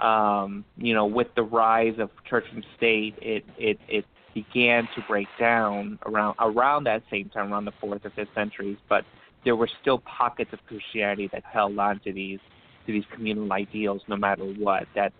[0.00, 5.02] um, you know, with the rise of church and state, it it it began to
[5.08, 8.76] break down around around that same time, around the fourth or fifth centuries.
[8.88, 9.04] But
[9.48, 12.38] there were still pockets of Christianity that held on to these
[12.86, 14.86] to these communal ideals, no matter what.
[14.94, 15.14] That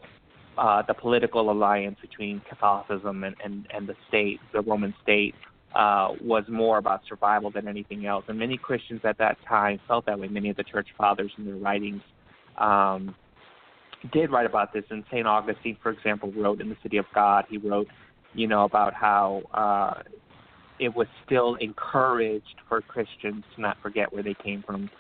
[0.59, 5.35] uh, the political alliance between Catholicism and, and, and the state, the Roman state,
[5.75, 8.27] uh, was more about survival than anything else.
[8.29, 10.29] And many Christians at that time felt that way.
[10.29, 12.03] Many of the church fathers in their writings
[12.59, 13.15] um,
[14.13, 14.85] did write about this.
[14.91, 15.27] And St.
[15.27, 17.89] Augustine, for example, wrote in The City of God, he wrote
[18.35, 20.03] you know, about how uh,
[20.79, 24.91] it was still encouraged for Christians to not forget where they came from.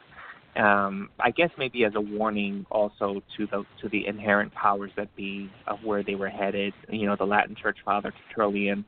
[0.57, 5.14] Um, I guess maybe as a warning also to the to the inherent powers that
[5.14, 6.73] be of where they were headed.
[6.88, 8.85] You know, the Latin Church Father Tertullian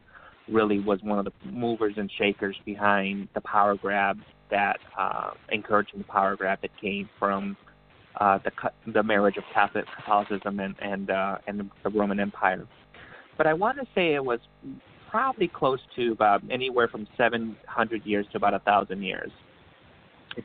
[0.49, 4.19] really was one of the movers and shakers behind the power grab
[4.51, 7.57] that uh, encouraging the power grab that came from
[8.21, 12.67] uh, the the marriage of Catholic Catholicism and and uh, and the Roman Empire
[13.41, 14.39] but I want to say it was
[15.11, 19.31] probably close to about anywhere from 700 years to about a thousand years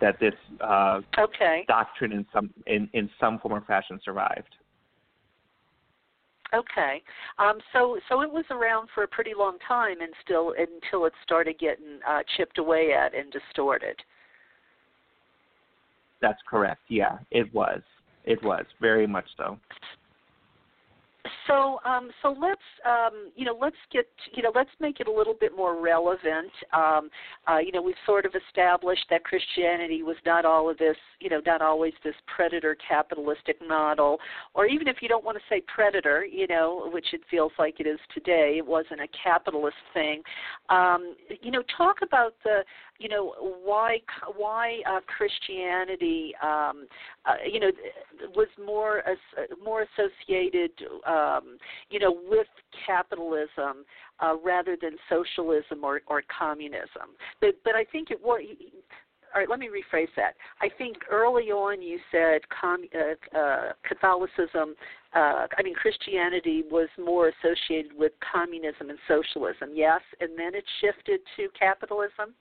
[0.02, 1.64] that this uh, okay.
[1.68, 4.56] doctrine in some in, in some form or fashion survived.
[6.54, 7.02] Okay,
[7.38, 11.14] um, so so it was around for a pretty long time, and still until it
[11.24, 13.96] started getting uh, chipped away at and distorted.
[16.22, 16.82] That's correct.
[16.88, 17.82] Yeah, it was.
[18.24, 19.60] It was very much so.
[21.48, 25.12] So, um, so let's, um, you know, let's get, you know, let's make it a
[25.12, 26.52] little bit more relevant.
[26.74, 27.10] Um,
[27.50, 31.30] uh, you know, we've sort of established that Christianity was not all of this, you
[31.30, 34.20] know, not always this predator capitalistic model,
[34.54, 37.80] or even if you don't want to say predator, you know, which it feels like
[37.80, 40.22] it is today, it wasn't a capitalist thing.
[40.70, 42.64] Um, you know, talk about the,
[42.98, 44.00] you know why
[44.38, 46.88] why uh, Christianity um,
[47.26, 47.72] uh, you know
[48.36, 49.18] was more as,
[49.64, 50.72] more associated
[51.06, 51.58] um,
[51.90, 52.48] you know with
[52.86, 53.86] capitalism
[54.20, 57.16] uh, rather than socialism or, or communism.
[57.42, 58.42] But but I think it was.
[59.34, 60.36] All right, let me rephrase that.
[60.62, 64.76] I think early on you said com, uh, uh, Catholicism,
[65.14, 70.64] uh, I mean Christianity was more associated with communism and socialism, yes, and then it
[70.80, 72.34] shifted to capitalism.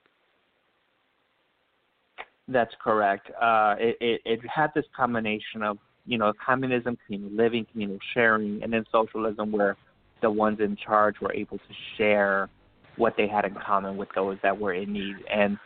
[2.48, 3.30] That's correct.
[3.40, 8.62] Uh, it, it, it had this combination of you know communism, communal living, communal sharing,
[8.62, 9.76] and then socialism, where
[10.20, 12.48] the ones in charge were able to share
[12.96, 15.16] what they had in common with those that were in need.
[15.32, 15.58] And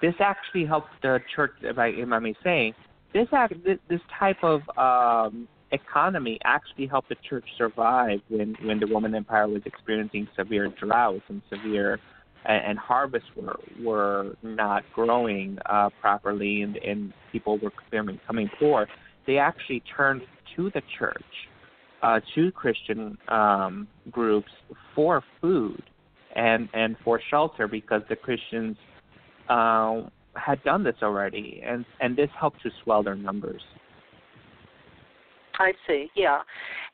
[0.00, 2.74] this actually helped the church, if I, if I may say,
[3.12, 8.78] this act, this, this type of um, economy actually helped the church survive when when
[8.78, 11.98] the Roman Empire was experiencing severe droughts and severe
[12.44, 18.86] and, and harvests were were not growing uh, properly, and, and people were becoming, poor,
[19.26, 20.22] they actually turned
[20.54, 21.24] to the church,
[22.02, 24.50] uh, to Christian um, groups
[24.94, 25.82] for food
[26.34, 28.76] and and for shelter because the Christians
[29.48, 30.02] uh,
[30.34, 33.62] had done this already, and and this helped to swell their numbers.
[35.58, 36.10] I see.
[36.14, 36.40] Yeah,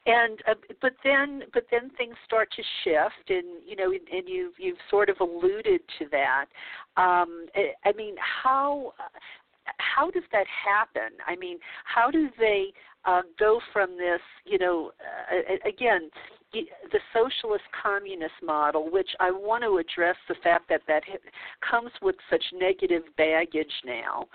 [0.07, 4.53] and uh, but then but then things start to shift, and you know, and you
[4.59, 6.47] you've sort of alluded to that.
[6.97, 7.47] Um,
[7.85, 8.95] I mean, how
[9.79, 11.17] how does that happen?
[11.27, 12.73] I mean, how do they
[13.05, 14.21] uh, go from this?
[14.45, 14.93] You know,
[15.31, 16.11] uh, again,
[16.53, 21.03] the socialist communist model, which I want to address the fact that that
[21.69, 24.27] comes with such negative baggage now,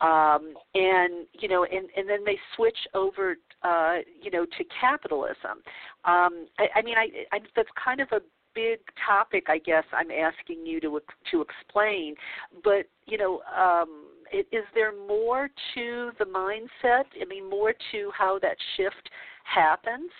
[0.00, 5.62] um, and you know, and and then they switch over, uh, you know, to capitalism.
[6.04, 8.20] Um, I, I mean, I, I that's kind of a
[8.54, 11.00] big topic, I guess I'm asking you to
[11.30, 12.14] to explain.
[12.62, 17.04] But you know, um, is there more to the mindset?
[17.20, 19.10] I mean, more to how that shift
[19.44, 20.10] happens,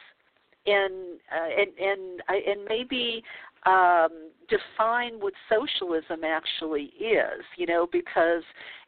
[0.66, 3.22] and uh, and and and maybe
[3.66, 7.45] um, define what socialism actually is.
[7.57, 8.43] You know, because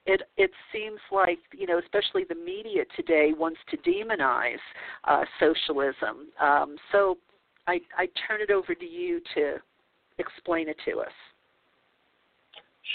[0.07, 4.63] it it seems like you know, especially the media today wants to demonize
[5.05, 6.29] uh, socialism.
[6.41, 7.19] Um, so
[7.67, 9.57] I I turn it over to you to
[10.19, 11.13] explain it to us.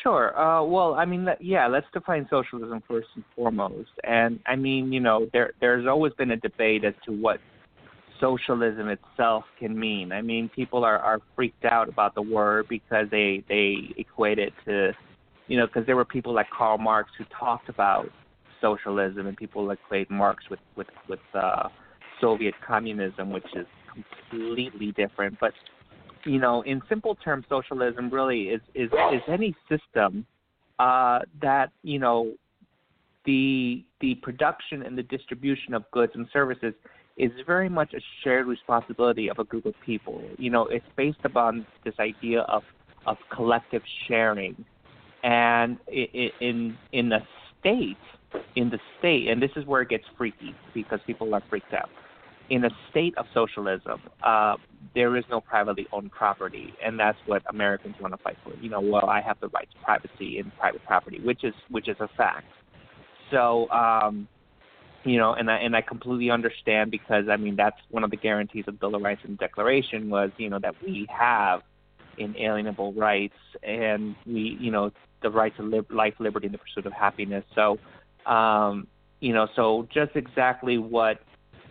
[0.04, 0.40] Sure.
[0.40, 1.68] Uh, well, I mean, yeah.
[1.68, 3.90] Let's define socialism first and foremost.
[4.04, 7.40] And I mean, you know, there there's always been a debate as to what
[8.20, 10.12] socialism itself can mean.
[10.12, 14.54] I mean, people are are freaked out about the word because they they equate it
[14.66, 14.92] to,
[15.50, 18.10] you know, because there were people like Karl Marx who talked about
[18.62, 21.68] socialism, and people equate Marx with with with uh,
[22.22, 25.38] Soviet communism, which is completely different.
[25.42, 25.54] But
[26.24, 30.26] you know, in simple terms, socialism really is is is any system
[30.78, 32.32] uh, that you know
[33.26, 36.74] the the production and the distribution of goods and services
[37.18, 40.22] is very much a shared responsibility of a group of people.
[40.38, 42.64] You know, it's based upon this idea of
[43.08, 44.64] of collective sharing,
[45.24, 47.20] and in in the
[47.60, 47.98] state,
[48.56, 51.90] in the state, and this is where it gets freaky because people are freaked out
[52.50, 54.56] in a state of socialism, uh,
[54.96, 58.54] there is no privately owned property, and that's what Americans want to fight for.
[58.62, 61.88] You know, well, I have the right to privacy in private property, which is which
[61.88, 62.48] is a fact.
[63.32, 64.28] So, um,
[65.04, 68.18] you know, and I and I completely understand because I mean that's one of the
[68.18, 71.62] guarantees of Bill of Rights and Declaration was you know that we have
[72.18, 74.92] inalienable rights and we you know
[75.22, 77.44] the right to live life, liberty, and the pursuit of happiness.
[77.56, 77.78] So,
[78.32, 78.88] um,
[79.20, 81.20] you know, so just exactly what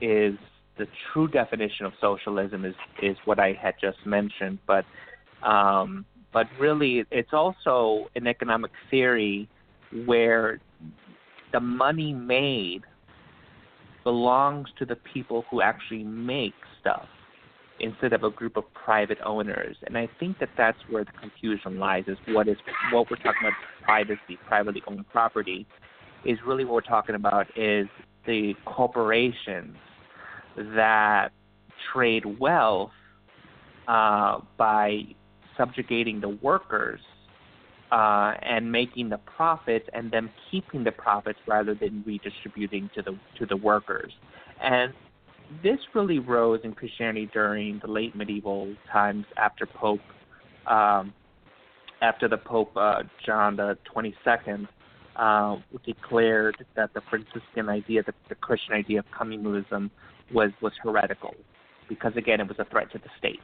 [0.01, 0.35] is
[0.77, 4.85] the true definition of socialism is is what I had just mentioned, but
[5.43, 9.49] um, but really it's also an economic theory
[10.05, 10.61] where
[11.53, 12.83] the money made
[14.05, 17.09] belongs to the people who actually make stuff
[17.81, 19.77] instead of a group of private owners.
[19.87, 22.57] And I think that that's where the confusion lies is what is
[22.93, 25.67] what we're talking about privacy, privately owned property
[26.25, 27.87] is really what we're talking about is
[28.27, 29.77] the corporations
[30.57, 31.29] that
[31.93, 32.91] trade wealth
[33.87, 35.03] uh, by
[35.57, 37.01] subjugating the workers
[37.91, 43.19] uh, and making the profits and them keeping the profits rather than redistributing to the
[43.39, 44.13] to the workers.
[44.61, 44.93] And
[45.63, 50.01] this really rose in Christianity during the late medieval times after Pope
[50.67, 51.13] um,
[52.01, 54.69] after the Pope uh, John the 22nd
[55.17, 59.91] uh, declared that the Franciscan idea, the, the Christian idea of communalism,
[60.33, 61.35] was was heretical
[61.89, 63.41] because again it was a threat to the state.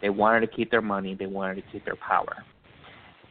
[0.00, 2.44] They wanted to keep their money, they wanted to keep their power.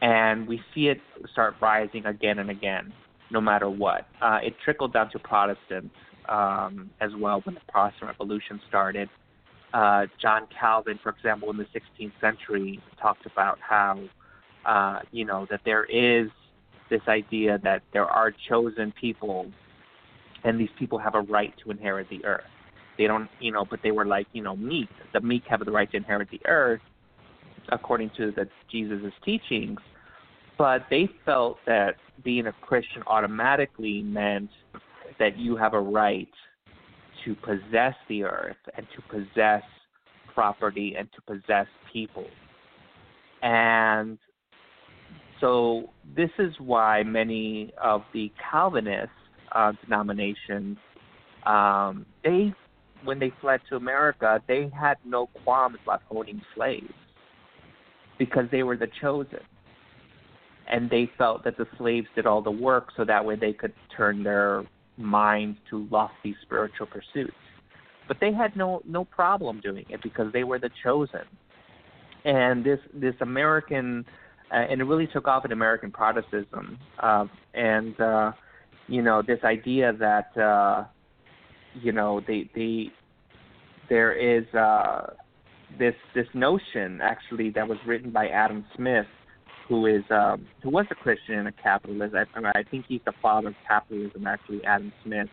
[0.02, 1.00] And we see it
[1.32, 2.92] start rising again and again,
[3.30, 4.06] no matter what.
[4.20, 5.94] Uh, it trickled down to Protestants
[6.28, 9.08] um, as well when the Protestant Revolution started.
[9.72, 13.98] Uh, John Calvin, for example, in the 16th century, talked about how,
[14.64, 16.28] uh, you know, that there is
[16.90, 19.50] this idea that there are chosen people,
[20.44, 22.44] and these people have a right to inherit the earth.
[22.96, 24.88] They don't, you know, but they were like, you know, meek.
[25.12, 26.80] The meek have the right to inherit the earth,
[27.70, 29.80] according to the Jesus' teachings.
[30.56, 34.50] But they felt that being a Christian automatically meant
[35.18, 36.28] that you have a right
[37.24, 39.62] to possess the earth and to possess
[40.34, 42.26] property and to possess people.
[43.42, 44.18] And
[45.40, 49.10] so this is why many of the Calvinist
[49.52, 50.76] uh, denominations
[51.46, 52.52] um, they
[53.04, 56.92] when they fled to America, they had no qualms about owning slaves
[58.18, 59.40] because they were the chosen.
[60.66, 63.74] And they felt that the slaves did all the work so that way they could
[63.94, 64.64] turn their
[64.96, 67.36] minds to lofty spiritual pursuits.
[68.06, 71.26] But they had no no problem doing it because they were the chosen.
[72.24, 74.04] And this this American
[74.50, 76.78] uh, and it really took off in American Protestantism.
[77.02, 78.32] Uh, and uh,
[78.88, 80.84] you know this idea that uh,
[81.74, 82.86] you know, the the
[83.88, 85.06] there is uh,
[85.78, 89.06] this this notion actually that was written by Adam Smith,
[89.68, 92.14] who is um, who was a Christian and a capitalist.
[92.14, 92.24] I,
[92.58, 95.28] I think he's the father of capitalism, actually, Adam Smith.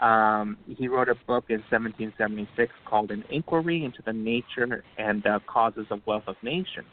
[0.00, 5.38] Um, he wrote a book in 1776 called An Inquiry into the Nature and uh,
[5.46, 6.88] Causes of Wealth of Nations,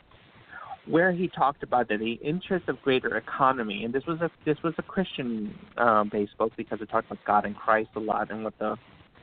[0.86, 4.58] where he talked about that the interest of greater economy, and this was a this
[4.64, 8.32] was a Christian uh, based book because it talked about God and Christ a lot
[8.32, 8.78] and what the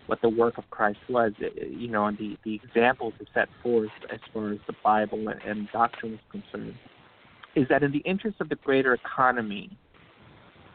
[0.08, 3.90] what the work of Christ was, you know, and the, the examples it set forth
[4.10, 6.74] as far as the Bible and, and doctrine is concerned,
[7.54, 9.70] is that in the interest of the greater economy,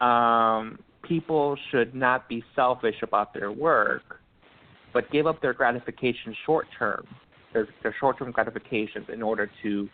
[0.00, 4.20] um, people should not be selfish about their work,
[4.92, 7.06] but give up their gratification short term,
[7.52, 9.88] their, their short term gratifications in order to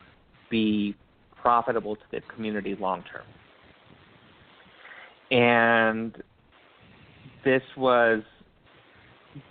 [0.51, 0.95] be
[1.41, 3.24] profitable to the community long term.
[5.31, 6.22] And
[7.45, 8.22] this was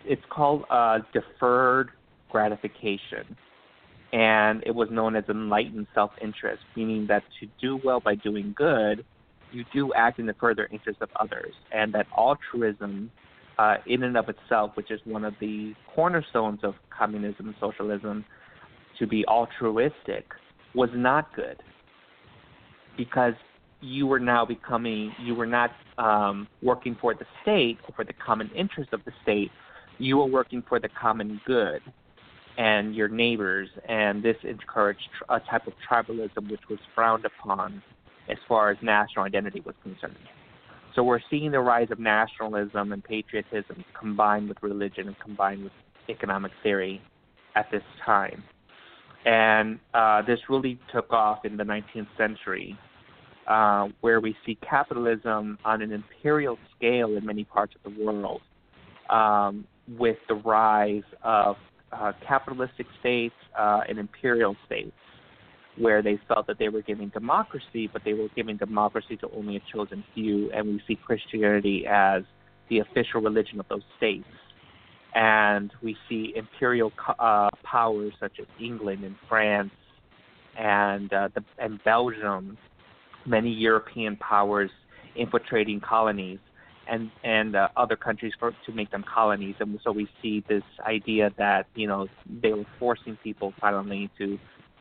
[0.06, 1.92] it's called uh, deferred
[2.32, 3.36] gratification,
[4.12, 9.06] and it was known as enlightened self-interest, meaning that to do well by doing good,
[9.52, 13.12] you do act in the further interest of others, and that altruism,
[13.58, 18.26] uh, in and of itself, which is one of the cornerstones of communism and socialism,
[18.98, 20.26] to be altruistic,
[20.74, 21.62] was not good,
[22.98, 23.34] because
[23.82, 28.14] you were now becoming, you were not um, working for the state or for the
[28.14, 29.52] common interest of the state,
[30.00, 31.82] you were working for the common good
[32.60, 37.82] and your neighbors, and this encouraged a type of tribalism which was frowned upon
[38.30, 40.18] as far as national identity was concerned.
[40.94, 45.72] So we're seeing the rise of nationalism and patriotism combined with religion and combined with
[46.10, 47.02] economic theory
[47.56, 48.44] at this time.
[49.26, 52.78] And uh, this really took off in the 19th century,
[53.48, 58.42] uh, where we see capitalism on an imperial scale in many parts of the world.
[59.10, 59.66] Um,
[59.98, 61.56] with the rise of
[61.92, 64.92] uh, capitalistic states uh, and imperial states,
[65.78, 69.58] where they felt that they were giving democracy, but they were giving democracy to only
[69.58, 72.24] a chosen few, and we see Christianity as
[72.70, 74.28] the official religion of those states.
[75.16, 79.72] And we see imperial uh, powers such as England and France
[80.58, 82.58] and uh, the, and Belgium,
[83.26, 84.70] many European powers
[85.16, 86.40] infiltrating colonies
[86.90, 89.56] and and uh, other countries for to make them colonies.
[89.60, 92.08] And so we see this idea that you know
[92.42, 94.38] they were forcing people finally to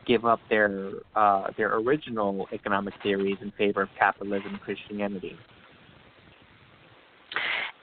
[0.06, 5.36] give up their uh, their original economic theories in favor of capitalism and Christianity.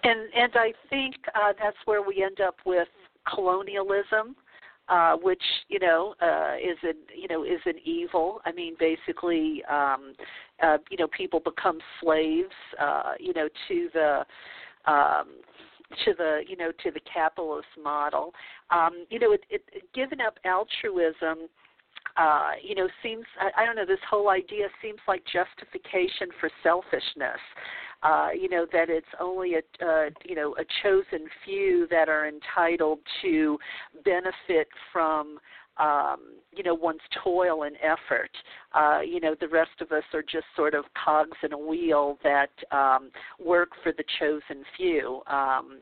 [0.04, 2.88] And and I think uh, that's where we end up with
[3.34, 4.36] colonialism
[4.88, 8.42] uh, which you know uh, is an you know is an evil.
[8.46, 10.14] I mean, basically, um,
[10.62, 14.26] uh, you know, people become slaves, uh, you know, to the
[14.92, 15.28] um,
[16.06, 18.34] to the you know to the capitalist model.
[18.70, 19.64] Um, you know, it, it,
[19.94, 21.48] giving up altruism.
[22.18, 23.86] Uh, you know, seems I, I don't know.
[23.86, 27.42] This whole idea seems like justification for selfishness
[28.06, 32.28] uh, you know that it's only a uh, you know a chosen few that are
[32.28, 33.58] entitled to
[34.04, 35.40] benefit from
[35.78, 36.20] um,
[36.56, 38.30] you know one's toil and effort.
[38.76, 42.18] Uh, you know the rest of us are just sort of cogs in a wheel
[42.24, 43.10] that um,
[43.44, 45.22] work for the chosen few.
[45.28, 45.80] Um,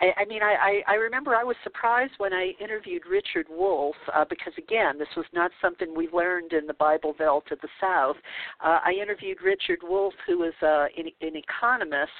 [0.00, 3.96] I, I mean, I, I, I remember I was surprised when I interviewed Richard Wolff
[4.14, 7.68] uh, because again, this was not something we learned in the Bible Belt of the
[7.80, 8.16] South.
[8.62, 12.10] Uh, I interviewed Richard Wolff, who is uh, an, an economist,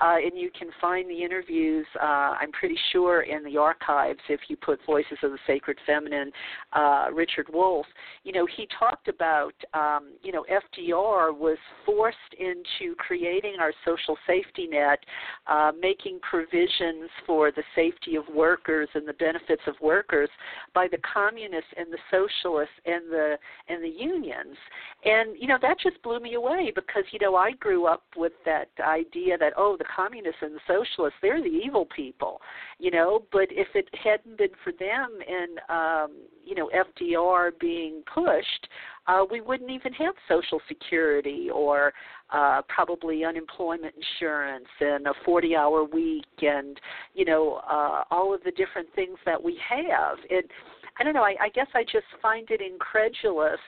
[0.00, 1.86] uh, and you can find the interviews.
[2.00, 6.30] Uh, I'm pretty sure in the archives if you put Voices of the Sacred Feminine.
[6.72, 7.86] Uh, Richard Wolff,
[8.24, 14.16] you know, he talked about, um, you know, FDR was forced into creating our social
[14.26, 14.98] safety net,
[15.46, 20.28] uh, making provisions for the safety of workers and the benefits of workers
[20.74, 23.36] by the communists and the socialists and the
[23.68, 24.56] and the unions.
[25.04, 28.32] And you know that just blew me away because you know I grew up with
[28.44, 32.40] that idea that oh the communists and the socialists they're the evil people,
[32.78, 33.22] you know.
[33.32, 38.68] But if it hadn't been for them and um, you know FDR being pushed,
[39.06, 41.92] uh, we wouldn't even have Social Security or
[42.30, 46.80] uh, probably unemployment insurance and a 40-hour week and
[47.14, 50.18] you know uh, all of the different things that we have.
[50.30, 50.50] It,
[50.98, 51.22] I don't know.
[51.22, 53.60] I, I guess I just find it incredulous,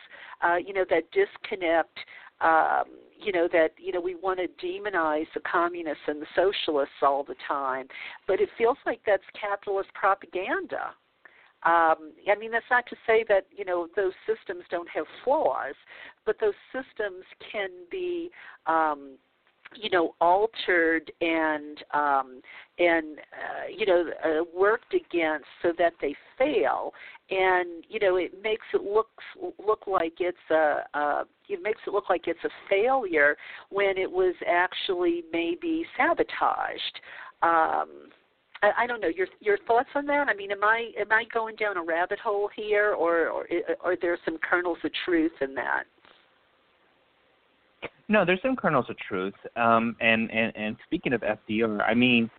[0.44, 1.98] uh, you know, that disconnect.
[2.40, 2.84] Um,
[3.16, 7.24] you know that you know we want to demonize the communists and the socialists all
[7.24, 7.86] the time,
[8.26, 10.90] but it feels like that's capitalist propaganda.
[11.64, 15.74] Um, I mean, that's not to say that you know those systems don't have flaws,
[16.26, 18.30] but those systems can be,
[18.66, 19.16] um,
[19.74, 22.42] you know, altered and um,
[22.78, 26.92] and uh, you know uh, worked against so that they fail.
[27.30, 29.08] And you know, it makes it look
[29.64, 33.36] look like it's a, a it makes it look like it's a failure
[33.70, 37.00] when it was actually maybe sabotaged.
[37.42, 38.10] Um,
[38.64, 40.28] I, I don't know your your thoughts on that.
[40.28, 43.46] I mean, am I am I going down a rabbit hole here, or or
[43.82, 45.84] are there some kernels of truth in that?
[48.08, 49.34] No, there's some kernels of truth.
[49.56, 52.30] Um, and, and and speaking of FDR, I mean,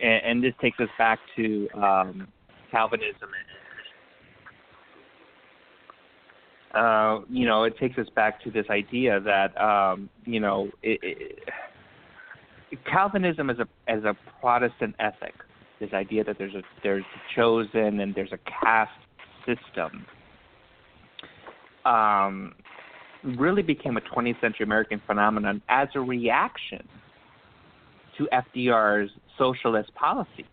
[0.00, 2.28] and, and this takes us back to um,
[2.70, 3.28] Calvinism.
[6.74, 10.98] Uh, you know, it takes us back to this idea that um, you know, it,
[11.02, 11.38] it,
[12.90, 15.34] Calvinism as a as a Protestant ethic,
[15.80, 18.90] this idea that there's a there's a chosen and there's a caste
[19.46, 20.06] system.
[21.84, 22.54] Um,
[23.38, 26.86] really became a 20th century American phenomenon as a reaction
[28.18, 30.46] to FDR's socialist policy.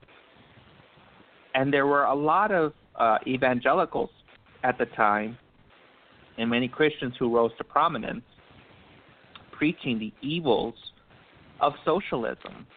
[1.54, 4.10] And there were a lot of uh, evangelicals
[4.64, 5.38] at the time
[6.38, 8.24] and many Christians who rose to prominence
[9.52, 10.74] preaching the evils
[11.62, 12.68] of socialism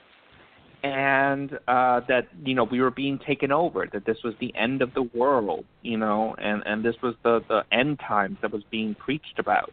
[0.85, 4.82] and uh, that you know we were being taken over, that this was the end
[4.82, 8.62] of the world, you know, and and this was the the end times that was
[8.70, 9.72] being preached about.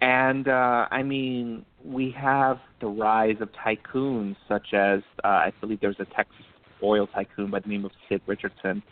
[0.00, 5.80] And uh, I mean, we have the rise of tycoons, such as uh, I believe
[5.80, 6.46] there was a Texas
[6.82, 8.82] oil tycoon by the name of Sid Richardson,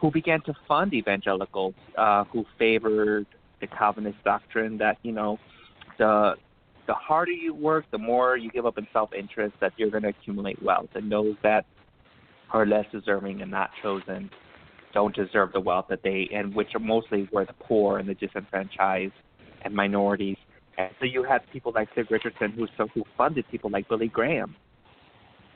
[0.00, 3.26] who began to fund evangelicals uh, who favored
[3.60, 5.38] the Calvinist doctrine that you know
[5.98, 6.34] the
[6.86, 10.08] the harder you work, the more you give up in self-interest, that you're going to
[10.10, 11.64] accumulate wealth, and those that
[12.52, 14.30] are less deserving and not chosen
[14.92, 18.14] don't deserve the wealth that they and which are mostly were the poor and the
[18.14, 19.12] disenfranchised
[19.62, 20.36] and minorities
[20.78, 24.08] and so you had people like Sid Richardson who so who funded people like Billy
[24.08, 24.54] Graham.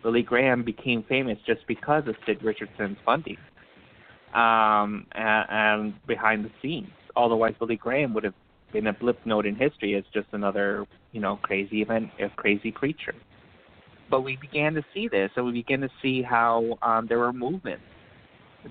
[0.03, 3.39] Billy Graham became famous just because of Sid Richardson's funding.
[4.35, 8.35] Um, and, and behind the scenes, otherwise Billy Graham would have
[8.73, 12.71] been a blip note in history as just another, you know, crazy event, a crazy
[12.71, 13.15] preacher.
[14.11, 17.33] But we began to see this, and we began to see how um, there were
[17.33, 17.83] movements.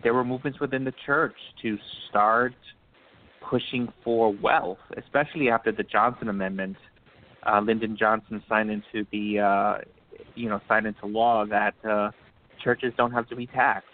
[0.04, 1.78] There were movements within the church to
[2.10, 2.54] start
[3.42, 6.78] pushing for wealth, especially after the Johnson Amendment.
[7.46, 9.78] Uh, Lyndon Johnson signed into the, uh,
[10.36, 12.12] you know, signed into law that uh,
[12.64, 13.88] churches don't have to be taxed.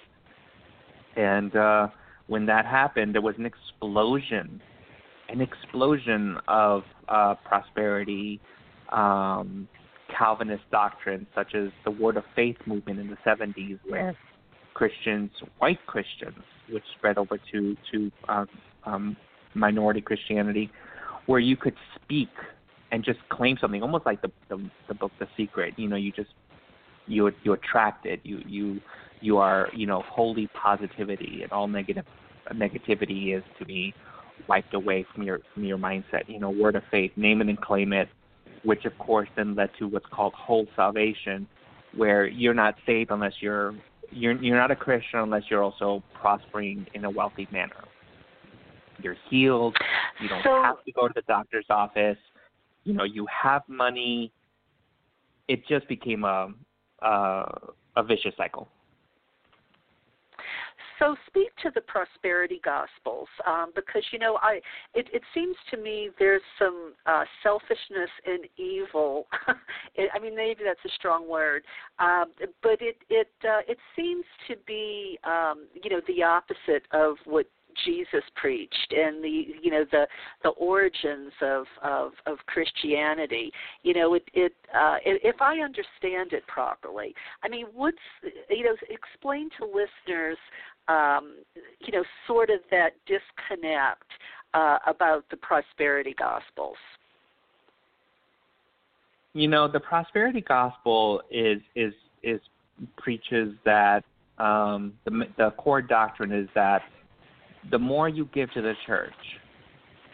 [1.16, 1.88] And uh,
[2.28, 4.62] when that happened, there was an explosion,
[5.32, 8.40] an explosion of uh, prosperity,
[8.90, 9.68] um,
[10.18, 14.16] Calvinist doctrines such as the Word of Faith movement in the 70s, where
[14.74, 18.48] Christians, white Christians, which spread over to to um,
[18.86, 19.18] um,
[19.54, 20.70] minority Christianity,
[21.28, 22.30] where you could speak
[22.92, 25.76] and just claim something, almost like the the, the book The Secret.
[25.78, 26.32] You know, you just
[27.08, 28.20] you you attract it.
[28.24, 28.82] You you
[29.22, 32.06] you are you know holy positivity, and all negative
[32.54, 33.94] negativity is to be
[34.48, 36.28] wiped away from your from your mindset.
[36.28, 38.10] You know, word of faith, name it and claim it,
[38.64, 41.48] which of course then led to what's called whole salvation,
[41.96, 43.74] where you're not saved unless you're
[44.12, 47.84] you're you're not a Christian unless you're also prospering in a wealthy manner.
[49.02, 49.76] You're healed.
[50.22, 52.18] You don't so, have to go to the doctor's office.
[52.84, 54.32] You know, you have money.
[55.48, 56.54] It just became a
[57.02, 57.58] a,
[57.96, 58.68] a vicious cycle.
[61.02, 64.62] So speak to the prosperity gospels um, because you know I
[64.94, 69.26] it, it seems to me there's some uh, selfishness and evil.
[69.48, 71.64] I mean maybe that's a strong word,
[71.98, 72.26] um,
[72.62, 77.48] but it it uh, it seems to be um, you know the opposite of what
[77.86, 80.08] Jesus preached and the you know the
[80.44, 83.52] the origins of of, of Christianity.
[83.84, 87.98] You know, it it uh, if I understand it properly, I mean, what's
[88.50, 90.38] you know, explain to listeners,
[90.88, 91.36] um,
[91.80, 94.04] you know, sort of that disconnect
[94.54, 96.78] uh, about the prosperity gospels.
[99.34, 102.40] You know, the prosperity gospel is is is
[102.98, 104.04] preaches that
[104.38, 106.82] um, the the core doctrine is that
[107.70, 109.14] the more you give to the church,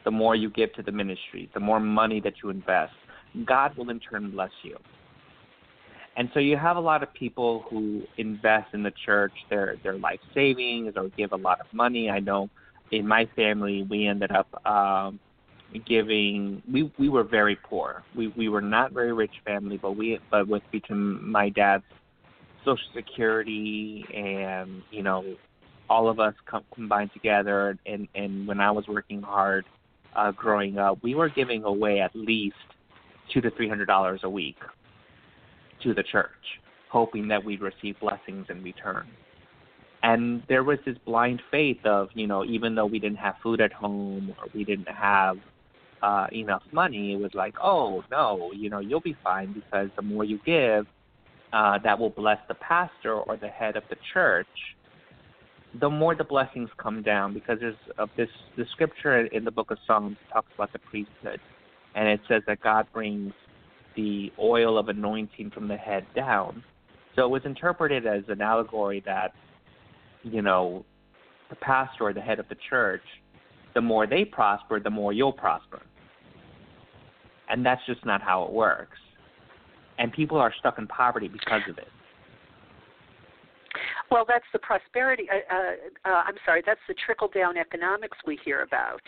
[0.03, 2.93] the more you give to the ministry, the more money that you invest,
[3.45, 4.77] God will in turn bless you.
[6.17, 9.97] And so you have a lot of people who invest in the church their their
[9.97, 12.09] life savings or give a lot of money.
[12.09, 12.49] I know
[12.91, 15.19] in my family we ended up um
[15.85, 18.03] giving we we were very poor.
[18.15, 21.83] We we were not very rich family, but we but with between my dad's
[22.65, 25.35] social security and you know
[25.87, 29.65] all of us com- combined together, and and when I was working hard,
[30.15, 32.55] uh, growing up, we were giving away at least
[33.31, 34.57] two to three hundred dollars a week
[35.83, 36.29] to the church,
[36.91, 39.07] hoping that we'd receive blessings in return.
[40.03, 43.61] And there was this blind faith of, you know, even though we didn't have food
[43.61, 45.37] at home or we didn't have
[46.01, 50.01] uh, enough money, it was like, oh no, you know, you'll be fine because the
[50.01, 50.85] more you give,
[51.51, 54.47] uh, that will bless the pastor or the head of the church,
[55.79, 59.71] the more the blessings come down because there's uh, this the scripture in the book
[59.71, 61.39] of Psalms talks about the priesthood,
[61.95, 63.33] and it says that God brings
[63.97, 66.63] the oil of anointing from the head down.
[67.15, 69.33] So it was interpreted as an allegory that,
[70.23, 70.85] you know,
[71.49, 73.01] the pastor or the head of the church,
[73.73, 75.81] the more they prosper, the more you'll prosper.
[77.49, 78.97] And that's just not how it works.
[79.97, 81.87] And people are stuck in poverty because of it.
[84.11, 85.27] Well, that's the prosperity.
[85.29, 89.01] Uh, uh, uh, I'm sorry, that's the trickle down economics we hear about.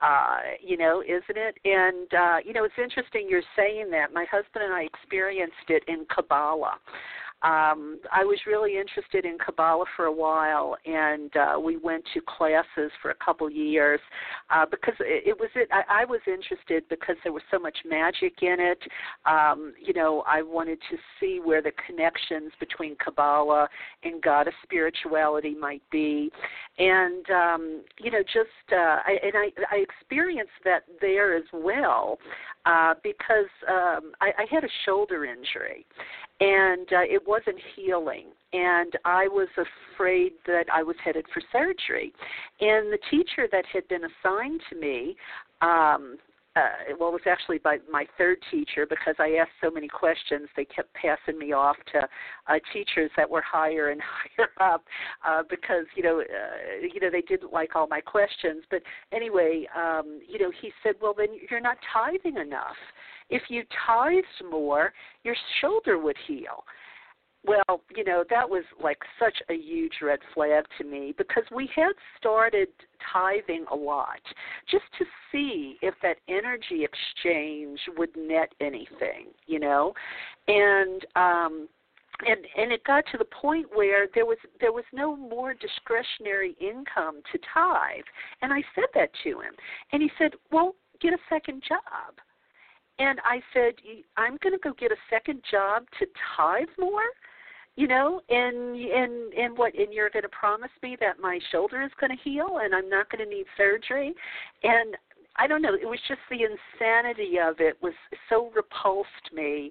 [0.00, 1.58] Uh, you know, isn't it?
[1.64, 4.12] And uh, you know, it's interesting you're saying that.
[4.12, 6.78] My husband and I experienced it in Kabbalah
[7.42, 12.20] um, I was really interested in Kabbalah for a while, and uh, we went to
[12.20, 14.00] classes for a couple years
[14.50, 15.68] uh, because it, it was it.
[15.70, 18.80] I, I was interested because there was so much magic in it.
[19.24, 23.68] Um, you know, I wanted to see where the connections between Kabbalah
[24.02, 26.32] and goddess spirituality might be,
[26.78, 32.18] and um, you know, just uh, I, and I, I experienced that there as well
[32.66, 35.86] uh, because um, I, I had a shoulder injury,
[36.40, 39.48] and uh, it wasn't healing and i was
[39.94, 42.12] afraid that i was headed for surgery
[42.60, 45.16] and the teacher that had been assigned to me
[45.62, 46.16] um
[46.58, 50.48] uh, well, it was actually by my third teacher because I asked so many questions.
[50.56, 52.00] They kept passing me off to
[52.48, 54.00] uh, teachers that were higher and
[54.36, 54.84] higher up
[55.26, 58.64] uh, because you know, uh, you know, they didn't like all my questions.
[58.70, 58.82] But
[59.12, 62.76] anyway, um, you know, he said, "Well, then you're not tithing enough."
[63.30, 64.92] If you tithed more,
[65.24, 66.64] your shoulder would heal.
[67.44, 71.70] Well, you know, that was like such a huge red flag to me because we
[71.74, 72.68] had started
[73.12, 74.20] tithing a lot
[74.70, 79.94] just to see if that energy exchange would net anything, you know.
[80.48, 81.68] And um
[82.26, 86.56] and and it got to the point where there was there was no more discretionary
[86.60, 88.04] income to tithe
[88.42, 89.52] and i said that to him
[89.92, 92.14] and he said well get a second job
[92.98, 93.74] and I said,
[94.16, 97.08] I'm going to go get a second job to tithe more,
[97.76, 99.74] you know, and and and what?
[99.74, 102.88] And you're going to promise me that my shoulder is going to heal and I'm
[102.88, 104.14] not going to need surgery,
[104.62, 104.96] and
[105.36, 105.74] I don't know.
[105.74, 107.94] It was just the insanity of it was
[108.28, 109.70] so repulsed me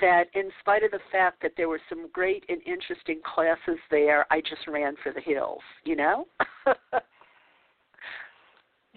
[0.00, 4.26] that, in spite of the fact that there were some great and interesting classes there,
[4.30, 5.62] I just ran for the hills.
[5.84, 6.26] You know.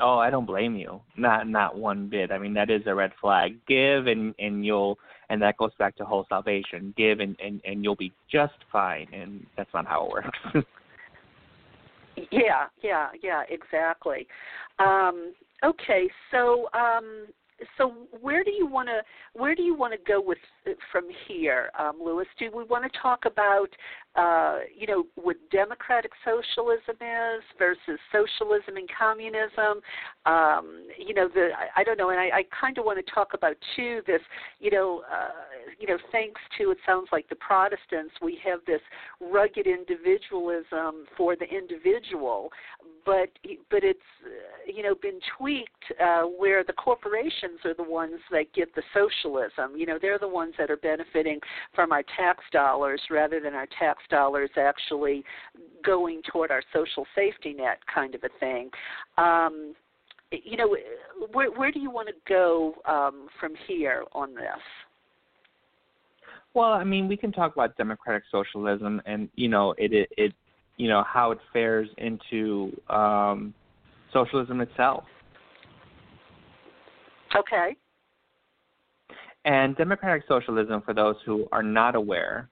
[0.02, 1.02] Oh, I don't blame you.
[1.16, 2.32] Not not one bit.
[2.32, 3.56] I mean, that is a red flag.
[3.68, 4.97] Give and and you'll
[5.30, 6.93] and that goes back to whole salvation.
[6.97, 9.08] Give and and and you'll be just fine.
[9.14, 10.68] And that's not how it works.
[12.32, 14.28] yeah, yeah, yeah, exactly.
[14.80, 15.34] Um,
[15.64, 17.28] okay, so um,
[17.78, 19.02] so where do you want to
[19.39, 20.38] where do you want to go with
[20.91, 22.28] from here, um, Luis?
[22.39, 23.70] Do we want to talk about
[24.16, 29.82] uh, you know what democratic socialism is versus socialism and communism?
[30.26, 33.14] Um, you know the I, I don't know, and I, I kind of want to
[33.14, 34.22] talk about too this
[34.59, 35.30] you know uh,
[35.80, 38.82] you know thanks to it sounds like the Protestants we have this
[39.22, 42.49] rugged individualism for the individual,
[43.05, 43.30] but
[43.70, 44.30] but it's uh,
[44.68, 45.70] you know been tweaked
[46.03, 49.78] uh, where the corporations are the ones that get the socialism.
[49.78, 51.39] You know they're the ones that are benefiting
[51.74, 55.24] from our tax dollars rather than our tax dollars actually
[55.86, 58.70] going toward our social safety net kind of a thing.
[59.18, 59.76] Um,
[60.32, 60.76] you know
[61.34, 64.62] where where do you want to go um, from here on this?
[66.54, 70.34] Well, I mean, we can talk about democratic socialism, and you know, it it, it
[70.78, 73.54] you know how it fares into um,
[74.12, 75.04] socialism itself.
[77.36, 77.76] Okay.
[79.45, 82.49] And democratic socialism, for those who are not aware,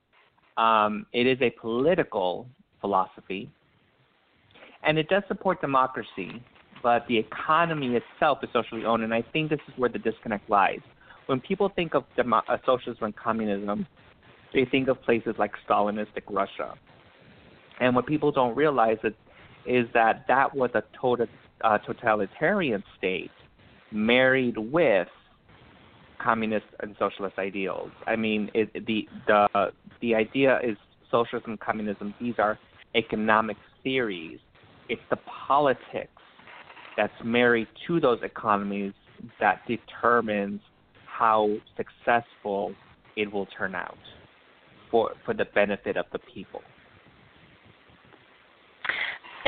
[0.60, 2.48] um, it is a political
[2.82, 3.50] philosophy,
[4.84, 6.44] and it does support democracy,
[6.82, 10.50] but the economy itself is socially owned, and I think this is where the disconnect
[10.50, 10.80] lies.
[11.28, 13.86] When people think of demo- uh, socialism and communism,
[14.54, 16.74] they think of places like Stalinistic Russia
[17.80, 19.14] and what people don't realize is,
[19.66, 21.28] is that that was a total,
[21.64, 23.32] uh, totalitarian state
[23.92, 25.08] married with
[26.20, 27.92] communist and socialist ideals.
[28.08, 30.78] I mean, it, the the the idea is
[31.12, 32.14] socialism, communism.
[32.20, 32.58] These are
[32.96, 34.40] economic theories.
[34.88, 35.18] It's the
[35.48, 36.12] politics
[36.98, 38.94] that's married to those economies
[39.40, 40.62] that determines
[41.06, 42.74] how successful
[43.16, 43.98] it will turn out
[44.90, 46.62] for for the benefit of the people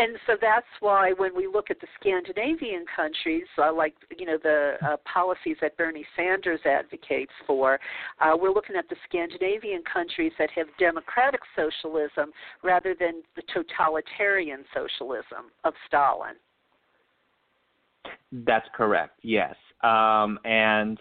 [0.01, 4.37] and so that's why when we look at the Scandinavian countries, uh, like you know
[4.41, 7.79] the uh, policies that Bernie Sanders advocates for,
[8.19, 12.31] uh, we're looking at the Scandinavian countries that have democratic socialism
[12.63, 16.35] rather than the totalitarian socialism of Stalin.
[18.31, 19.19] That's correct.
[19.21, 20.97] Yes, um, and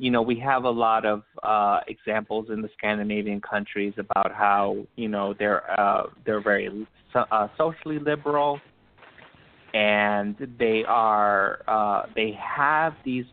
[0.00, 4.76] you know we have a lot of uh, examples in the Scandinavian countries about how
[4.96, 8.58] you know they're uh, they're very uh, socially liberal,
[9.74, 13.26] and they are uh, they have these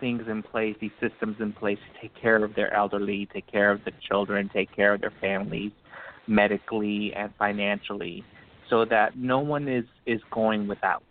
[0.00, 3.70] things in place, these systems in place to take care of their elderly, take care
[3.70, 5.72] of the children, take care of their families,
[6.26, 8.24] medically and financially,
[8.70, 11.02] so that no one is is going without.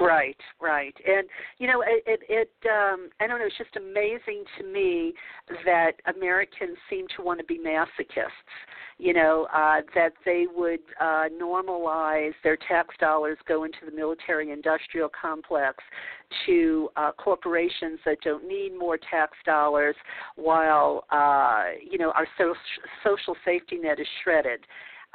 [0.00, 1.28] Right, right, and
[1.58, 3.46] you know, it, it, it um, I don't know.
[3.46, 5.14] It's just amazing to me
[5.64, 8.30] that Americans seem to want to be masochists.
[8.98, 15.10] You know, uh, that they would uh, normalize their tax dollars go into the military-industrial
[15.20, 15.78] complex
[16.46, 19.96] to uh, corporations that don't need more tax dollars,
[20.36, 22.54] while uh, you know our so-
[23.04, 24.60] social safety net is shredded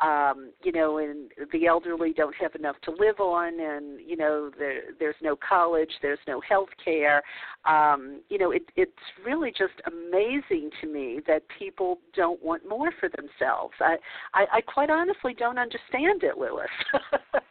[0.03, 4.51] um, you know, and the elderly don't have enough to live on, and you know,
[4.57, 7.21] there, there's no college, there's no health care.
[7.65, 8.91] Um, you know, it, it's
[9.25, 13.73] really just amazing to me that people don't want more for themselves.
[13.79, 13.97] I,
[14.33, 16.67] I, I quite honestly don't understand it, Luis.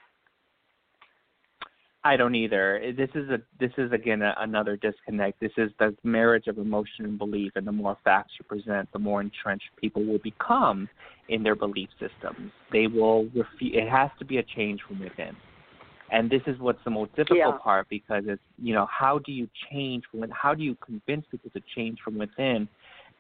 [2.04, 2.92] I don't either.
[2.96, 5.40] This is a this is again a, another disconnect.
[5.40, 8.98] This is the marriage of emotion and belief, and the more facts you present, the
[8.98, 10.88] more entrenched people will become
[11.28, 12.52] in their belief systems.
[12.72, 15.36] They will refu- It has to be a change from within,
[16.12, 17.58] and this is what's the most difficult yeah.
[17.62, 21.50] part because it's you know how do you change from how do you convince people
[21.50, 22.68] to change from within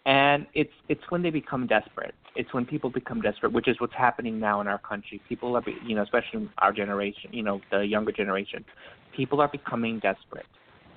[0.06, 2.14] and it's it's when they become desperate.
[2.36, 5.20] It's when people become desperate, which is what's happening now in our country.
[5.28, 8.64] People are, you know, especially our generation, you know, the younger generation.
[9.16, 10.46] People are becoming desperate.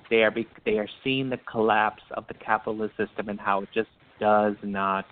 [0.08, 3.68] They are be, they are seeing the collapse of the capitalist system and how it
[3.74, 3.88] just
[4.20, 5.04] does not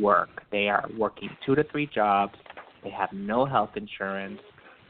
[0.00, 0.42] work.
[0.50, 2.34] They are working two to three jobs.
[2.84, 4.40] They have no health insurance.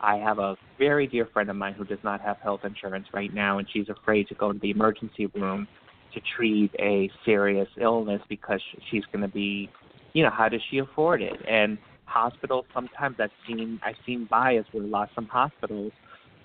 [0.00, 3.32] I have a very dear friend of mine who does not have health insurance right
[3.32, 5.68] now, and she's afraid to go to the emergency room
[6.14, 8.60] to treat a serious illness because
[8.90, 9.70] she's going to be,
[10.12, 11.40] you know, how does she afford it?
[11.48, 15.92] And hospitals sometimes I've seen I've seen bias where lots of hospitals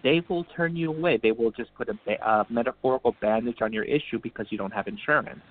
[0.03, 1.19] they will turn you away.
[1.21, 4.87] They will just put a, a metaphorical bandage on your issue because you don't have
[4.87, 5.41] insurance.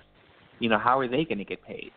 [0.59, 1.91] You know, how are they going to get paid?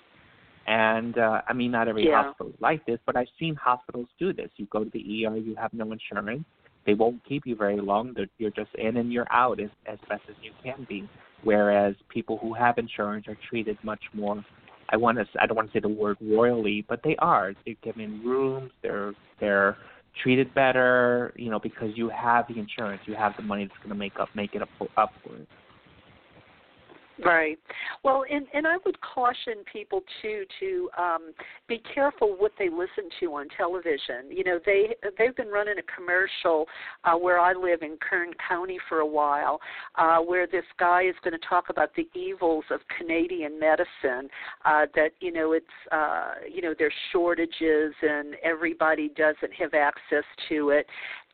[0.66, 2.24] And uh, I mean, not every yeah.
[2.24, 4.50] hospital is like this, but I've seen hospitals do this.
[4.56, 6.44] You go to the ER, you have no insurance.
[6.86, 8.12] They won't keep you very long.
[8.14, 11.08] They're, you're just in and you're out as, as best as you can be
[11.44, 14.44] whereas people who have insurance are treated much more
[14.90, 17.54] I want to I don't want to say the word royally, but they are.
[17.64, 18.72] They're given rooms.
[18.82, 19.76] They're they're
[20.22, 23.00] treated better, you know, because you have the insurance.
[23.06, 25.46] You have the money that's going to make up make it up upward.
[27.24, 27.58] Right.
[28.02, 31.32] Well, and and I would caution people too to um,
[31.68, 34.30] be careful what they listen to on television.
[34.30, 36.66] You know, they they've been running a commercial
[37.04, 39.60] uh, where I live in Kern County for a while,
[39.96, 44.28] uh, where this guy is going to talk about the evils of Canadian medicine.
[44.64, 50.24] Uh, that you know it's uh, you know there's shortages and everybody doesn't have access
[50.48, 50.86] to it,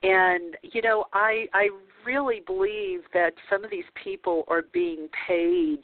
[0.03, 1.69] and you know i i
[2.07, 5.79] really believe that some of these people are being paid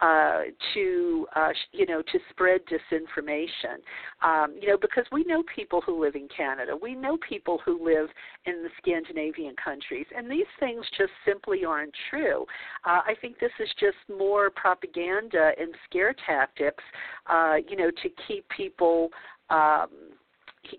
[0.00, 0.42] uh
[0.74, 3.78] to uh you know to spread disinformation.
[4.22, 6.72] Um you know because we know people who live in canada.
[6.80, 8.08] We know people who live
[8.44, 10.06] in the scandinavian countries.
[10.16, 12.44] And these things just simply aren't true.
[12.84, 16.84] Uh i think this is just more propaganda and scare tactics
[17.30, 19.10] uh you know to keep people
[19.50, 19.88] um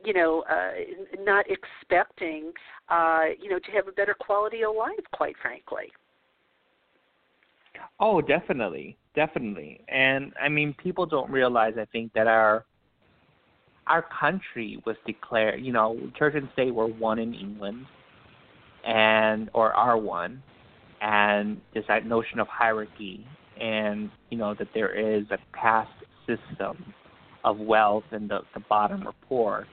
[0.04, 0.72] you know, uh,
[1.20, 2.52] not expecting,
[2.90, 5.92] uh, you know, to have a better quality of life, quite frankly.
[8.00, 11.74] Oh, definitely, definitely, and I mean, people don't realize.
[11.80, 12.66] I think that our
[13.88, 15.62] our country was declared.
[15.62, 17.86] You know, church and state were one in England,
[18.86, 20.42] and or are one,
[21.02, 23.26] and this notion of hierarchy,
[23.60, 25.90] and you know that there is a caste
[26.28, 26.94] system
[27.44, 29.68] of wealth and the, the bottom or poor.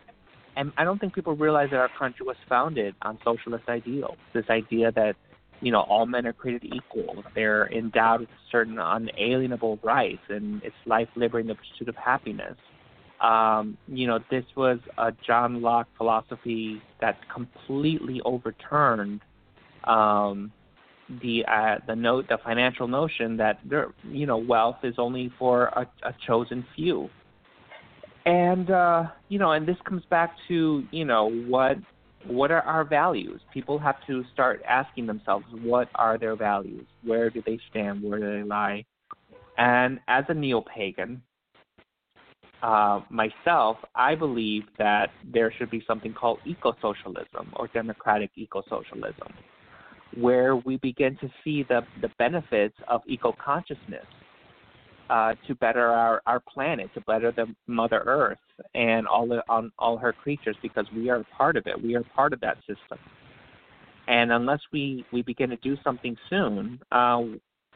[0.56, 4.16] And I don't think people realize that our country was founded on socialist ideals.
[4.32, 5.14] This idea that,
[5.60, 7.22] you know, all men are created equal.
[7.34, 12.56] They're endowed with certain unalienable rights, and it's life, liberty, and the pursuit of happiness.
[13.20, 19.20] Um, you know, this was a John Locke philosophy that completely overturned
[19.84, 20.52] um,
[21.22, 25.66] the uh, the note, the financial notion that there, you know, wealth is only for
[25.66, 27.08] a, a chosen few
[28.26, 31.78] and uh, you know, and this comes back to you know what
[32.26, 33.40] what are our values?
[33.54, 36.86] People have to start asking themselves what are their values?
[37.04, 38.02] Where do they stand?
[38.02, 38.84] Where do they lie?
[39.56, 41.22] And as a neo pagan,
[42.62, 48.62] uh, myself, I believe that there should be something called eco socialism or democratic eco
[48.68, 49.28] socialism,
[50.18, 54.04] where we begin to see the, the benefits of eco consciousness
[55.10, 58.38] uh, to better our, our planet, to better the Mother Earth
[58.74, 61.80] and all the, on all her creatures, because we are part of it.
[61.80, 62.98] We are part of that system.
[64.08, 67.22] And unless we, we begin to do something soon, uh,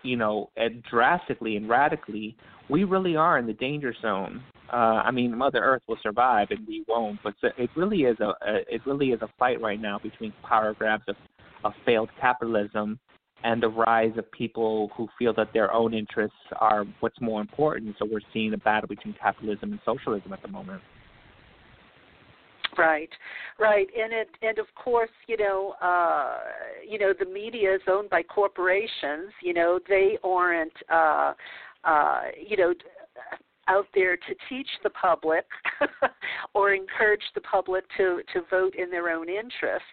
[0.02, 2.36] you know, and drastically and radically,
[2.68, 6.66] we really are in the danger zone uh, I mean, Mother Earth will survive and
[6.66, 7.18] we won't.
[7.22, 10.74] But it really is a, a it really is a fight right now between power
[10.74, 11.16] grabs of,
[11.64, 12.98] of failed capitalism
[13.44, 17.96] and the rise of people who feel that their own interests are what's more important.
[17.98, 20.82] So we're seeing a battle between capitalism and socialism at the moment.
[22.78, 23.10] Right,
[23.58, 26.38] right, and it and of course, you know, uh,
[26.88, 29.32] you know, the media is owned by corporations.
[29.42, 31.34] You know, they aren't, uh,
[31.84, 32.72] uh, you know
[33.70, 35.44] out there to teach the public
[36.54, 39.86] or encourage the public to to vote in their own interests.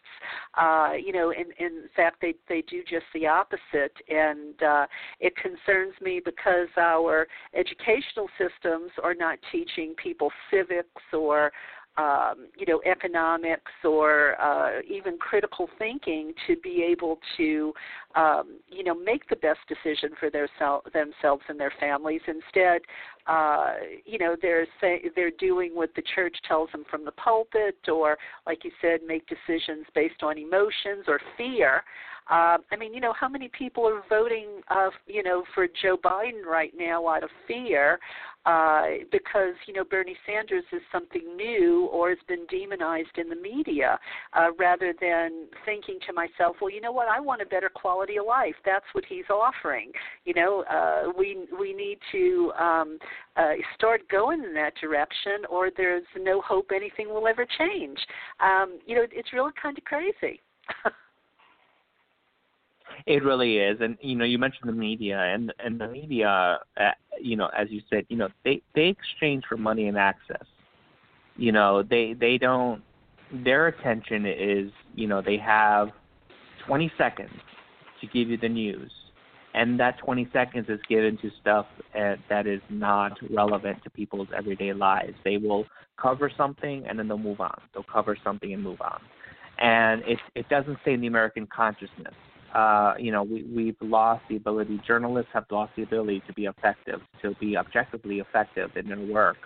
[0.56, 4.86] Uh, you know, in in fact, they they do just the opposite, and uh,
[5.20, 11.52] it concerns me because our educational systems are not teaching people civics or
[11.98, 17.74] um, you know economics or uh, even critical thinking to be able to
[18.16, 22.22] um, you know make the best decision for their sel- themselves and their families.
[22.28, 22.82] Instead,
[23.26, 23.74] uh,
[24.06, 28.18] you know they're say, they're doing what the church tells them from the pulpit, or
[28.46, 31.84] like you said, make decisions based on emotions or fear.
[32.30, 35.98] Uh, I mean, you know, how many people are voting, uh, you know, for Joe
[35.98, 38.00] Biden right now out of fear
[38.48, 43.36] uh, because you know Bernie Sanders is something new or has been demonized in the
[43.36, 44.00] media,
[44.34, 48.18] uh, rather than thinking to myself, well, you know what, I want a better quality
[48.18, 48.56] of life.
[48.66, 49.92] That's what he's offering.
[50.24, 52.98] You know, uh, we we need to um,
[53.36, 58.00] uh, start going in that direction, or there's no hope anything will ever change.
[58.40, 60.42] Um, you know, it's really kind of crazy.
[63.06, 66.92] It really is, and you know, you mentioned the media, and and the media, uh,
[67.22, 70.46] you know, as you said, you know, they they exchange for money and access.
[71.36, 72.82] You know, they they don't.
[73.32, 75.90] Their attention is, you know, they have
[76.66, 77.30] 20 seconds
[78.00, 78.92] to give you the news,
[79.54, 84.30] and that 20 seconds is given to stuff uh, that is not relevant to people's
[84.36, 85.14] everyday lives.
[85.24, 85.66] They will
[86.02, 87.60] cover something and then they'll move on.
[87.74, 89.02] They'll cover something and move on,
[89.60, 92.14] and it it doesn't stay in the American consciousness
[92.56, 96.46] uh, you know, we, we've lost the ability, journalists have lost the ability to be
[96.46, 99.38] effective, to be objectively effective in their work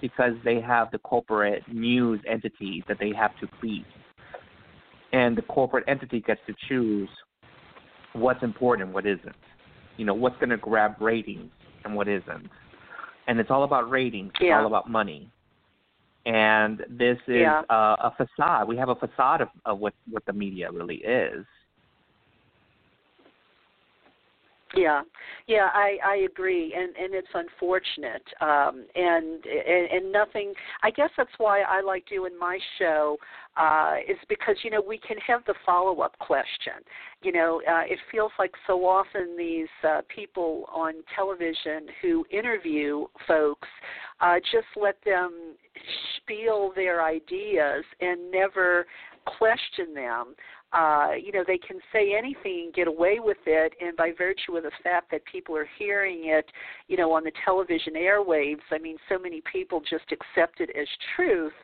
[0.00, 3.84] because they have the corporate news entity that they have to please.
[5.12, 7.08] And the corporate entity gets to choose
[8.12, 9.36] what's important what isn't.
[9.96, 11.50] You know, what's going to grab ratings
[11.84, 12.48] and what isn't.
[13.26, 15.30] And it's all about ratings, it's all about money.
[16.26, 17.62] And this is yeah.
[17.70, 18.68] uh, a facade.
[18.68, 21.44] We have a facade of, of what, what the media really is
[24.76, 25.02] Yeah,
[25.46, 30.52] yeah, I I agree, and and it's unfortunate, um, and, and and nothing.
[30.82, 33.16] I guess that's why I like doing my show,
[33.56, 36.74] uh, is because you know we can have the follow up question.
[37.22, 43.06] You know, uh, it feels like so often these uh, people on television who interview
[43.26, 43.68] folks
[44.20, 45.54] uh, just let them
[46.16, 48.86] spiel their ideas and never
[49.38, 50.34] question them
[50.72, 54.56] uh, you know, they can say anything and get away with it, and by virtue
[54.56, 56.44] of the fact that people are hearing it,
[56.88, 60.86] you know, on the television airwaves, I mean, so many people just accept it as
[61.16, 61.54] truth,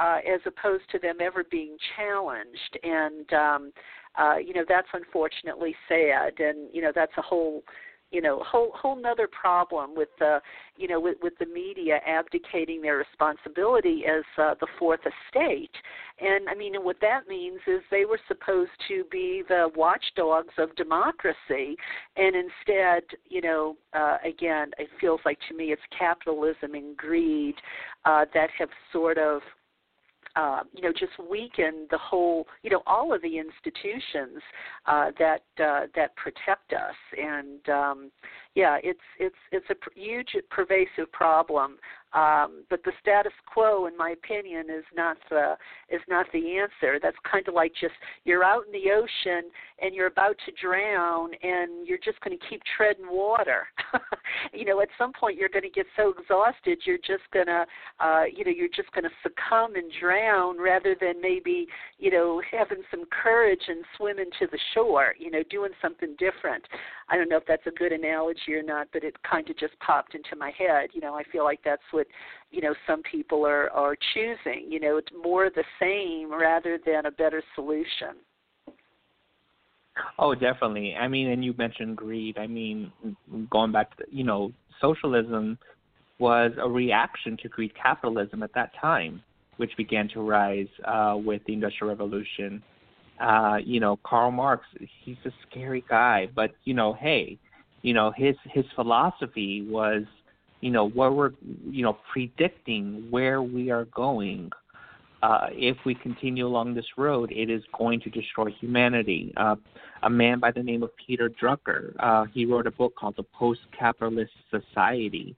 [0.00, 3.72] uh, as opposed to them ever being challenged, and um,
[4.18, 7.62] uh, you know, that's unfortunately sad, and you know, that's a whole
[8.10, 10.40] you know whole whole nother problem with the
[10.76, 15.70] you know with with the media abdicating their responsibility as uh, the fourth estate.
[16.20, 20.54] And i mean and what that means is they were supposed to be the watchdogs
[20.58, 21.76] of democracy.
[22.16, 27.54] And instead you know uh, again it feels like to me it's capitalism and greed
[28.04, 29.42] uh, that have sort of
[30.38, 34.40] uh, you know, just weaken the whole, you know, all of the institutions
[34.86, 36.94] uh, that uh, that protect us.
[37.20, 38.10] And um,
[38.54, 41.76] yeah, it's it's it's a huge, pervasive problem
[42.12, 45.56] Um, but the status quo, in my opinion, is not the
[45.90, 46.98] is not the answer.
[47.02, 47.94] That's kind of like just
[48.24, 49.50] you're out in the ocean
[49.80, 53.66] and you're about to drown, and you're just going to keep treading water.
[54.52, 57.64] you know, at some point you're going to get so exhausted, you're just going to,
[58.00, 61.66] uh, you know, you're just going to succumb and drown rather than maybe,
[61.98, 65.14] you know, having some courage and swimming to the shore.
[65.18, 66.64] You know, doing something different.
[67.08, 69.78] I don't know if that's a good analogy or not, but it kind of just
[69.80, 70.90] popped into my head.
[70.92, 71.97] You know, I feel like that's what
[72.50, 74.70] you know some people are are choosing.
[74.70, 78.16] You know, it's more the same rather than a better solution.
[80.18, 80.94] Oh, definitely.
[80.94, 82.38] I mean, and you mentioned greed.
[82.38, 82.92] I mean,
[83.50, 85.58] going back to you know, socialism
[86.18, 89.22] was a reaction to greed capitalism at that time,
[89.56, 92.62] which began to rise uh, with the Industrial Revolution.
[93.20, 94.64] Uh, you know, Karl Marx,
[95.04, 97.38] he's a scary guy, but you know, hey,
[97.82, 100.02] you know, his his philosophy was,
[100.60, 101.32] you know, what we're,
[101.68, 104.50] you know, predicting where we are going
[105.22, 109.32] uh, if we continue along this road, it is going to destroy humanity.
[109.36, 109.56] Uh,
[110.04, 113.24] a man by the name of Peter Drucker, uh, he wrote a book called The
[113.24, 115.34] Post-Capitalist Society,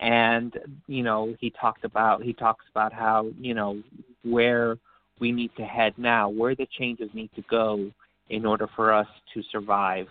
[0.00, 0.52] and
[0.86, 3.82] you know he talked about he talks about how you know
[4.24, 4.76] where
[5.20, 7.90] we need to head now, where the changes need to go
[8.28, 10.06] in order for us to survive,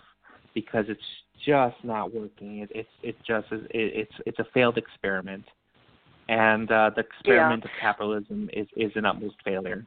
[0.54, 1.00] because it's
[1.44, 2.60] just not working.
[2.60, 5.44] It, it's it just it, it's it's a failed experiment
[6.28, 7.70] and uh, the experiment yeah.
[7.70, 9.84] of capitalism is is an utmost failure.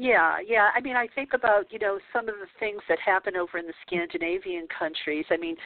[0.00, 0.68] Yeah, yeah.
[0.76, 3.66] I mean, I think about you know some of the things that happen over in
[3.66, 5.24] the Scandinavian countries.
[5.28, 5.56] I mean,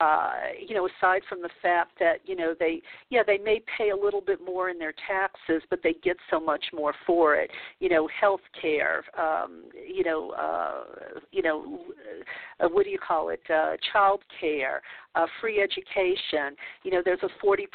[0.00, 0.30] uh,
[0.64, 3.96] you know, aside from the fact that you know they, yeah, they may pay a
[3.96, 7.50] little bit more in their taxes, but they get so much more for it.
[7.80, 9.02] You know, health care.
[9.18, 11.80] Um, you know, uh, you know,
[12.60, 13.42] uh, what do you call it?
[13.52, 14.82] Uh, child care
[15.14, 16.56] uh, free education.
[16.82, 17.66] You know, there's a 40%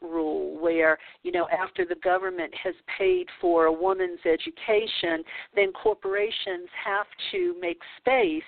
[0.00, 5.22] rule where, you know, after the government has paid for a woman's education,
[5.60, 8.42] then corporations have to make space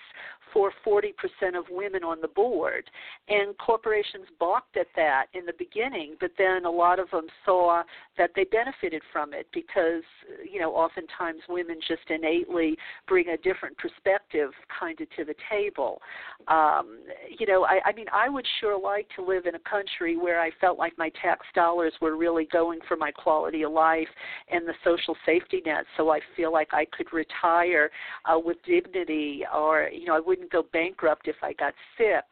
[0.52, 1.12] for 40%
[1.56, 2.84] of women on the board.
[3.28, 7.82] And corporations balked at that in the beginning, but then a lot of them saw
[8.18, 10.02] that they benefited from it because,
[10.50, 12.76] you know, oftentimes women just innately
[13.06, 16.00] bring a different perspective kind of to the table.
[16.48, 16.98] Um,
[17.38, 20.40] you know, I, I mean, I would sure like to live in a country where
[20.40, 24.08] I felt like my tax dollars were really going for my quality of life
[24.50, 27.90] and the social safety net so I feel like I could retire
[28.24, 32.24] uh, with dignity or, you know, I wouldn't go bankrupt if I got sick.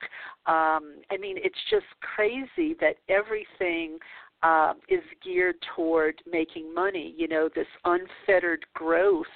[0.47, 3.99] Um, I mean, it's just crazy that everything
[4.43, 7.15] uh, is geared toward making money.
[7.17, 9.27] You know, this unfettered growth,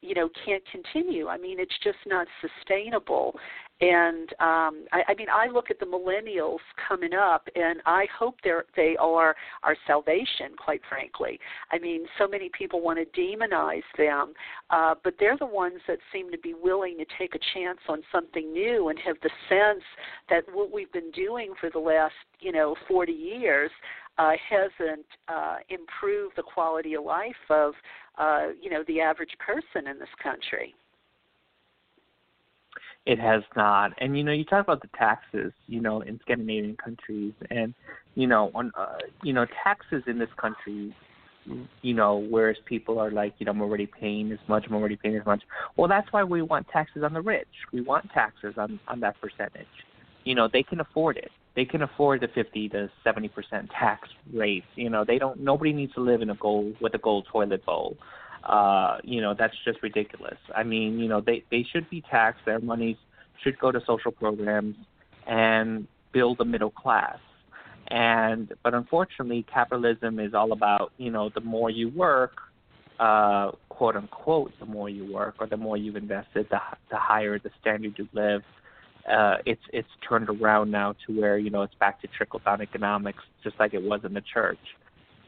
[0.00, 1.28] you know, can't continue.
[1.28, 3.34] I mean, it's just not sustainable.
[3.80, 8.34] And um, I, I mean, I look at the millennials coming up, and I hope
[8.42, 10.56] they're they are our salvation.
[10.56, 11.38] Quite frankly,
[11.70, 14.34] I mean, so many people want to demonize them,
[14.70, 18.02] uh, but they're the ones that seem to be willing to take a chance on
[18.10, 19.84] something new and have the sense
[20.28, 23.70] that what we've been doing for the last, you know, 40 years
[24.18, 27.72] uh, hasn't uh, improved the quality of life of,
[28.18, 30.74] uh, you know, the average person in this country.
[33.06, 33.92] It has not.
[33.98, 37.72] And you know, you talk about the taxes, you know, in Scandinavian countries, and
[38.16, 40.94] you know, on uh, you know, taxes in this country,
[41.80, 44.96] you know, whereas people are like, you know, I'm already paying as much, I'm already
[44.96, 45.42] paying as much.
[45.76, 47.48] Well, that's why we want taxes on the rich.
[47.72, 49.66] We want taxes on on that percentage.
[50.24, 51.30] You know, they can afford it.
[51.58, 54.64] They can afford the 50 to 70 percent tax rate.
[54.76, 55.40] You know, they don't.
[55.40, 57.96] Nobody needs to live in a gold with a gold toilet bowl
[58.44, 60.38] uh, you know, that's just ridiculous.
[60.54, 62.42] I mean, you know, they they should be taxed.
[62.46, 62.96] Their monies
[63.42, 64.76] should go to social programs
[65.26, 67.18] and build a middle class.
[67.88, 72.32] And but unfortunately, capitalism is all about you know the more you work,
[72.98, 76.60] uh, quote unquote, the more you work or the more you've invested, the
[76.90, 78.42] the higher the standard you live.
[79.10, 82.60] Uh, it's it's turned around now to where you know it's back to trickle down
[82.60, 84.58] economics, just like it was in the church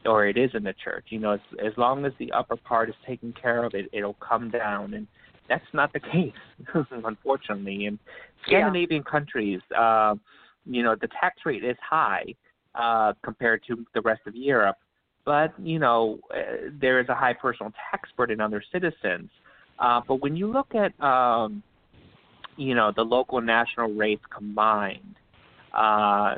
[0.05, 1.05] or it is in the church.
[1.09, 4.15] You know, as, as long as the upper part is taken care of, it it'll
[4.15, 5.07] come down, and
[5.47, 6.33] that's not the case,
[7.03, 7.85] unfortunately.
[7.85, 7.99] In
[8.45, 9.11] Scandinavian yeah.
[9.11, 10.15] countries, uh,
[10.65, 12.25] you know, the tax rate is high
[12.75, 14.77] uh, compared to the rest of Europe,
[15.25, 19.29] but you know, uh, there is a high personal tax burden on their citizens.
[19.79, 21.63] Uh, but when you look at, um,
[22.57, 25.15] you know, the local and national rates combined,
[25.73, 26.35] uh,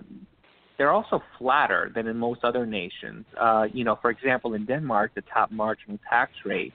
[0.77, 3.26] they're also flatter than in most other nations.
[3.40, 6.73] Uh, you know, for example, in Denmark, the top marginal tax rate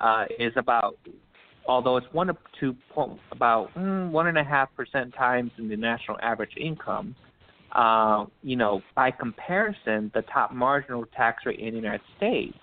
[0.00, 0.96] uh, is about,
[1.66, 2.30] although it's one
[2.60, 7.14] to point, about mm, one and a half percent times in the national average income.
[7.72, 12.56] uh, you know, by comparison, the top marginal tax rate in the United States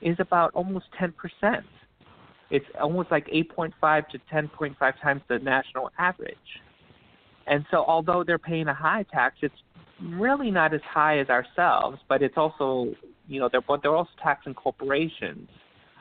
[0.00, 1.12] is about almost 10%.
[2.50, 6.36] It's almost like 8.5 to 10.5 times the national average.
[7.46, 9.54] And so, although they're paying a high tax, it's
[10.02, 12.94] really not as high as ourselves, but it's also,
[13.26, 15.48] you know, they're but they're also taxing corporations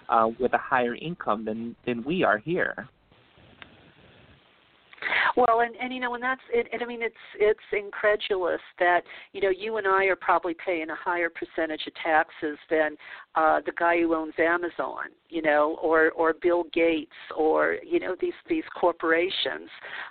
[0.09, 2.87] uh, with a higher income than than we are here.
[5.35, 6.67] Well, and and you know, and that's it.
[6.73, 9.01] And I mean, it's it's incredulous that
[9.33, 12.97] you know you and I are probably paying a higher percentage of taxes than
[13.35, 18.15] uh, the guy who owns Amazon, you know, or or Bill Gates, or you know
[18.19, 19.69] these these corporations.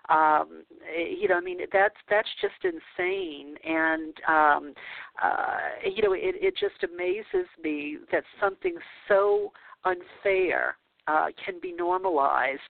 [0.09, 0.63] Um,
[0.97, 4.75] eh, you know, I mean, that's that's just insane, and um,
[5.23, 8.77] uh, you know, it it just amazes me that something
[9.09, 9.53] so
[9.85, 10.77] unfair
[11.07, 12.61] uh, can be normalized.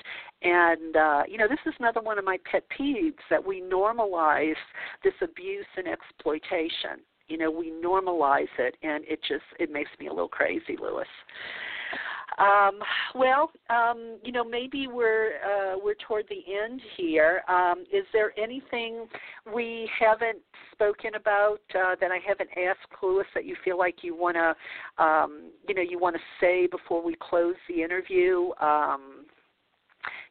[0.42, 4.54] And, uh, you know, this is another one of my pet peeves that we normalize
[5.02, 7.00] this abuse and exploitation.
[7.28, 11.08] You know, we normalize it, and it just it makes me a little crazy, Luis.
[12.38, 12.80] Um,
[13.14, 17.42] well, um, you know, maybe we're uh, we're toward the end here.
[17.48, 19.06] Um, is there anything
[19.54, 20.38] we haven't
[20.72, 25.02] spoken about uh, that I haven't asked Luis that you feel like you want to,
[25.02, 28.50] um, you know, you want to say before we close the interview?
[28.60, 29.24] Um,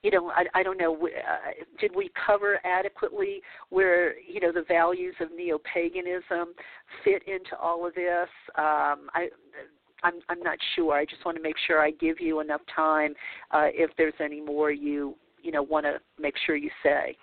[0.04, 4.64] you know, I, I don't know, uh, did we cover adequately where, you know, the
[4.68, 6.54] values of neo paganism
[7.04, 8.30] fit into all of this?
[8.58, 9.30] Um, I,
[10.06, 10.94] I'm I'm not sure.
[10.94, 13.14] I just want to make sure I give you enough time
[13.52, 17.18] uh, if there's any more you you know want to make sure you say.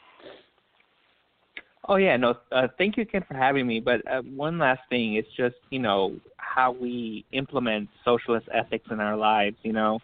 [1.88, 2.34] Oh yeah, no.
[2.50, 3.80] Uh, thank you again for having me.
[3.80, 9.00] But uh, one last thing is just you know how we implement socialist ethics in
[9.00, 9.56] our lives.
[9.62, 10.00] You know,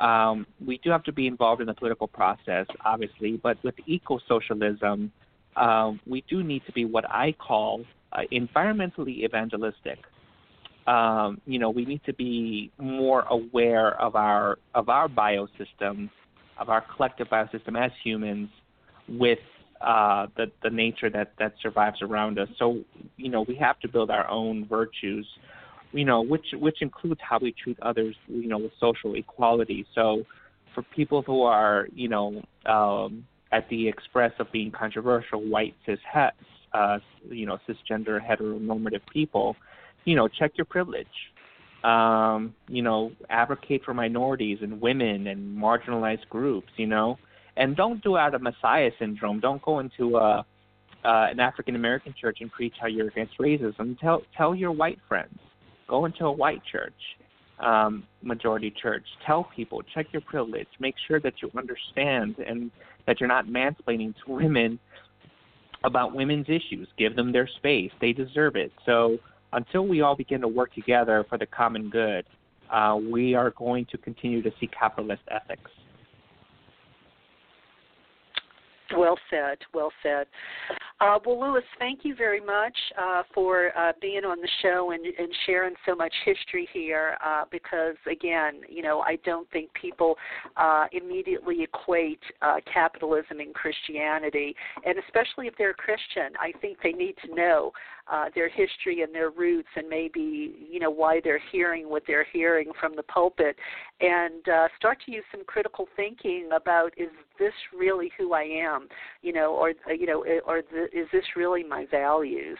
[0.00, 5.12] um, we do have to be involved in the political process, obviously, but with eco-socialism,
[5.56, 9.98] um, we do need to be what I call uh, environmentally evangelistic
[10.86, 16.10] um, you know, we need to be more aware of our of our biosystem,
[16.58, 18.48] of our collective biosystem as humans,
[19.08, 19.40] with
[19.80, 22.48] uh, the the nature that that survives around us.
[22.58, 22.82] So,
[23.16, 25.26] you know, we have to build our own virtues,
[25.92, 29.86] you know, which which includes how we treat others, you know, with social equality.
[29.94, 30.22] So,
[30.74, 35.98] for people who are, you know, um, at the express of being controversial, white cis
[36.10, 36.34] het,
[36.74, 36.98] uh,
[37.28, 39.56] you know, cisgender heteronormative people
[40.06, 41.06] you know, check your privilege.
[41.84, 47.18] Um, you know, advocate for minorities and women and marginalized groups, you know.
[47.56, 49.40] And don't do out of Messiah syndrome.
[49.40, 50.44] Don't go into a
[51.04, 53.98] uh, an African American church and preach how you're against racism.
[54.00, 55.38] Tell tell your white friends.
[55.88, 56.94] Go into a white church,
[57.60, 59.04] um, majority church.
[59.24, 60.66] Tell people, check your privilege.
[60.80, 62.72] Make sure that you understand and
[63.06, 64.80] that you're not mansplaining to women
[65.84, 66.88] about women's issues.
[66.98, 67.92] Give them their space.
[68.00, 68.72] They deserve it.
[68.84, 69.18] So
[69.56, 72.24] until we all begin to work together for the common good,
[72.70, 75.70] uh, we are going to continue to see capitalist ethics.
[78.96, 79.58] Well said.
[79.74, 80.26] Well said.
[81.00, 85.04] Uh, well, Luis, thank you very much uh, for uh, being on the show and,
[85.04, 87.18] and, sharing so much history here.
[87.24, 90.14] Uh, because again, you know, I don't think people
[90.56, 94.54] uh, immediately equate uh, capitalism and Christianity,
[94.86, 97.72] and especially if they're a Christian, I think they need to know
[98.10, 102.26] uh, their history and their roots and maybe you know why they're hearing what they're
[102.32, 103.56] hearing from the pulpit
[104.00, 108.88] and uh, start to use some critical thinking about is this really who I am?
[109.22, 112.58] You know or uh, you know or the, is this really my values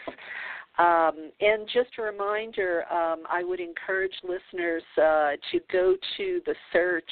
[0.79, 6.55] um, and just a reminder, um, I would encourage listeners uh, to go to the
[6.73, 7.11] search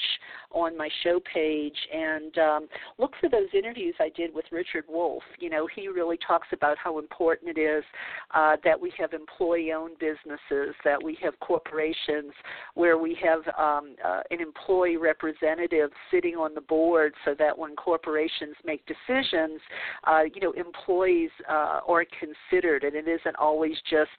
[0.50, 2.68] on my show page and um,
[2.98, 5.22] look for those interviews I did with Richard Wolff.
[5.38, 7.84] You know, he really talks about how important it is
[8.34, 12.32] uh, that we have employee-owned businesses, that we have corporations
[12.74, 17.74] where we have um, uh, an employee representative sitting on the board, so that when
[17.76, 19.60] corporations make decisions,
[20.04, 24.10] uh, you know, employees uh, are considered, and it isn't all always just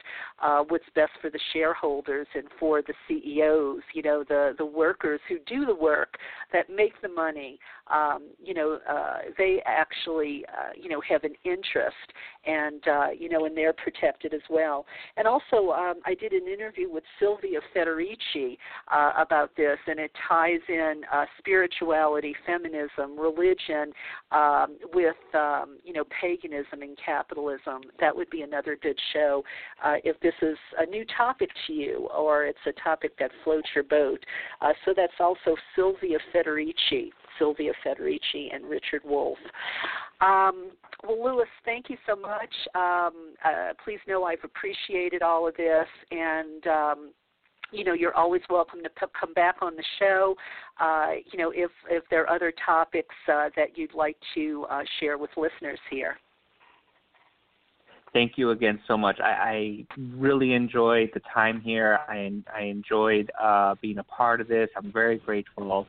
[0.41, 5.19] uh, what's best for the shareholders and for the CEOs, you know, the the workers
[5.27, 6.17] who do the work
[6.53, 7.59] that make the money.
[7.93, 12.07] Um, you know, uh, they actually, uh, you know, have an interest,
[12.45, 14.85] and uh, you know, and they're protected as well.
[15.17, 18.57] And also, um, I did an interview with Silvia Federici
[18.91, 23.91] uh, about this, and it ties in uh, spirituality, feminism, religion
[24.31, 27.81] um, with, um, you know, paganism and capitalism.
[27.99, 29.43] That would be another good show know
[29.84, 33.68] uh, if this is a new topic to you or it's a topic that floats
[33.73, 34.19] your boat.
[34.61, 37.10] Uh, so that's also Silvia Federici.
[37.38, 39.38] Silvia Federici and Richard Wolff.
[40.22, 40.72] Um,
[41.03, 42.53] well, Luis, thank you so much.
[42.73, 47.11] Um, uh, please know I've appreciated all of this, and um,
[47.72, 50.35] you know you're always welcome to p- come back on the show.
[50.80, 54.84] Uh, you know if if there are other topics uh, that you'd like to uh,
[54.99, 56.18] share with listeners here.
[58.15, 59.19] Thank you again so much.
[59.19, 59.85] I, I
[60.15, 61.99] really enjoyed the time here.
[62.07, 64.69] I I enjoyed uh, being a part of this.
[64.77, 65.85] I'm very grateful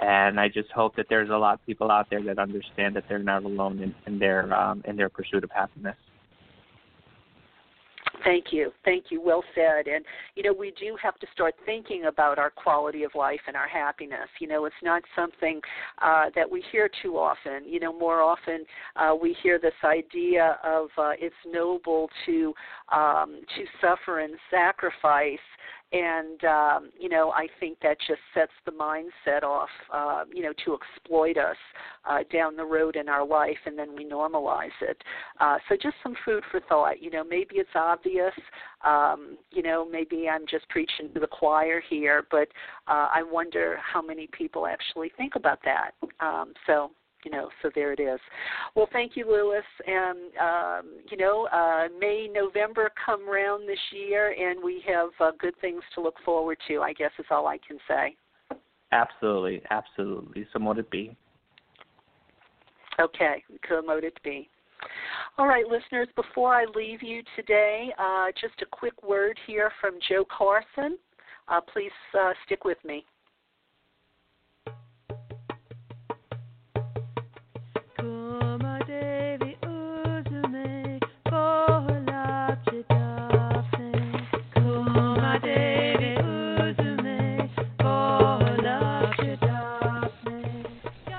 [0.00, 3.06] and I just hope that there's a lot of people out there that understand that
[3.08, 5.96] they're not alone in, in their um, in their pursuit of happiness.
[8.24, 8.72] Thank you.
[8.84, 9.20] Thank you.
[9.20, 9.86] Well said.
[9.86, 13.54] And, you know, we do have to start thinking about our quality of life and
[13.54, 14.28] our happiness.
[14.40, 15.60] You know, it's not something
[16.00, 17.64] uh, that we hear too often.
[17.66, 18.64] You know, more often
[18.96, 22.54] uh, we hear this idea of uh, it's noble to
[22.90, 25.38] um, to suffer and sacrifice
[25.94, 30.52] and um, you know I think that just sets the mindset off, uh, you know,
[30.64, 31.56] to exploit us
[32.08, 35.00] uh, down the road in our life, and then we normalize it.
[35.40, 37.00] Uh, so just some food for thought.
[37.00, 38.32] You know, maybe it's obvious.
[38.84, 42.48] Um, you know, maybe I'm just preaching to the choir here, but
[42.88, 45.92] uh, I wonder how many people actually think about that.
[46.20, 46.90] Um, so
[47.24, 48.20] you know, so there it is.
[48.74, 49.64] Well, thank you, Luis.
[49.86, 55.32] And um, you know, uh, May, November come round this year, and we have uh,
[55.38, 56.80] good things to look forward to.
[56.80, 58.16] I guess is all I can say.
[58.92, 60.46] Absolutely, absolutely.
[60.52, 61.16] So mote it be.
[63.00, 64.48] Okay, so mote it be.
[65.36, 69.94] All right, listeners, before I leave you today, uh, just a quick word here from
[70.08, 70.96] Joe Carson.
[71.48, 73.04] Uh, please uh, stick with me.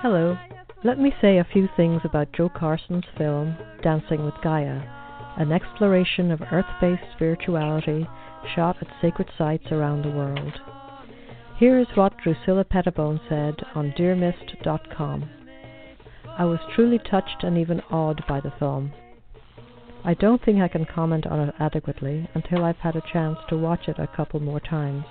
[0.05, 0.37] Hello.
[0.83, 4.79] Let me say a few things about Joe Carson's film, Dancing with Gaia,
[5.35, 8.07] an exploration of earth based spirituality
[8.55, 10.53] shot at sacred sites around the world.
[11.57, 15.27] Here is what Drusilla Pettibone said on DearMist.com.
[16.37, 18.91] I was truly touched and even awed by the film.
[20.03, 23.57] I don't think I can comment on it adequately until I've had a chance to
[23.57, 25.05] watch it a couple more times.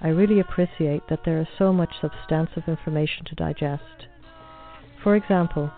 [0.00, 4.06] I really appreciate that there is so much substantive information to digest.
[5.02, 5.70] For example,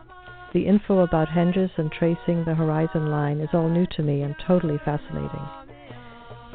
[0.53, 4.37] the info about henges and tracing the horizon line is all new to me and
[4.47, 5.66] totally fascinating.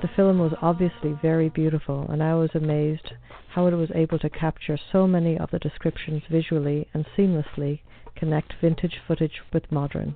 [0.02, 3.14] The film was obviously very beautiful, and I was amazed
[3.50, 7.82] how it was able to capture so many of the descriptions visually and seamlessly
[8.16, 10.16] connect vintage footage with modern.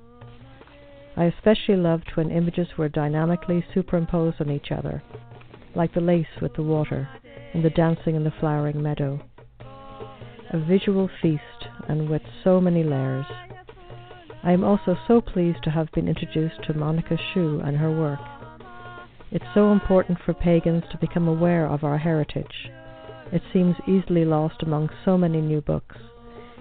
[1.15, 5.03] I especially loved when images were dynamically superimposed on each other,
[5.75, 7.07] like the lace with the water,
[7.53, 9.21] and the dancing in the flowering meadow.
[10.49, 13.25] A visual feast, and with so many layers.
[14.43, 18.19] I am also so pleased to have been introduced to Monica Sjöö and her work.
[19.35, 22.71] It's so important for pagans to become aware of our heritage.
[23.33, 25.97] It seems easily lost among so many new books,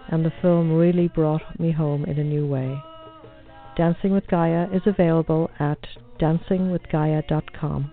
[0.08, 2.82] and the film really brought me home in a new way.
[3.76, 5.78] Dancing with Gaia is available at
[6.18, 7.92] dancingwithgaia.com.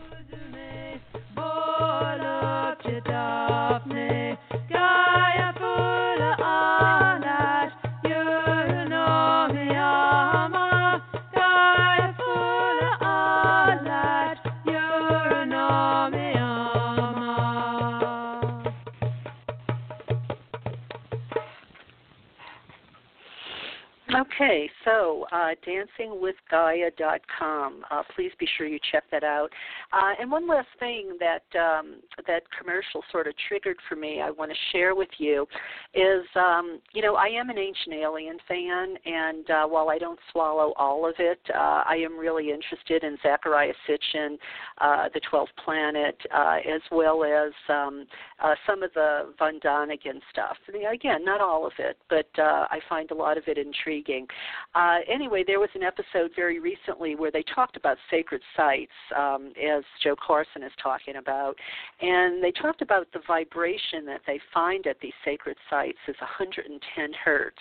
[24.33, 27.83] Okay, so uh, dancingwithgaia.com.
[27.89, 29.49] Uh, please be sure you check that out.
[29.93, 31.97] Uh, and one last thing that um,
[32.27, 35.47] that commercial sort of triggered for me, I want to share with you,
[35.93, 40.19] is um, you know I am an Ancient Alien fan, and uh, while I don't
[40.31, 44.37] swallow all of it, uh, I am really interested in Zecharia Sitchin,
[44.79, 48.07] uh, the Twelfth Planet, uh, as well as um,
[48.41, 50.57] uh, some of the von Däniken stuff.
[50.67, 53.57] I mean, again, not all of it, but uh, I find a lot of it
[53.57, 54.27] intriguing.
[54.73, 59.51] Uh, anyway, there was an episode very recently where they talked about sacred sites, um,
[59.61, 61.55] as Joe Carson is talking about,
[62.01, 67.11] and they talked about the vibration that they find at these sacred sites is 110
[67.23, 67.57] hertz.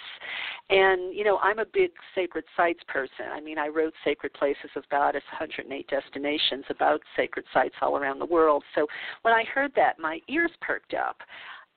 [0.71, 3.27] And you know, I'm a big sacred sites person.
[3.33, 7.97] I mean, I wrote Sacred Places of God Goddess, 108 destinations about sacred sites all
[7.97, 8.63] around the world.
[8.75, 8.87] So
[9.23, 11.17] when I heard that, my ears perked up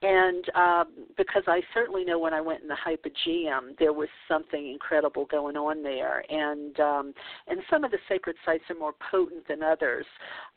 [0.03, 4.69] and um, because I certainly know when I went in the hypogeum, there was something
[4.69, 7.13] incredible going on there, and um,
[7.47, 10.05] and some of the sacred sites are more potent than others.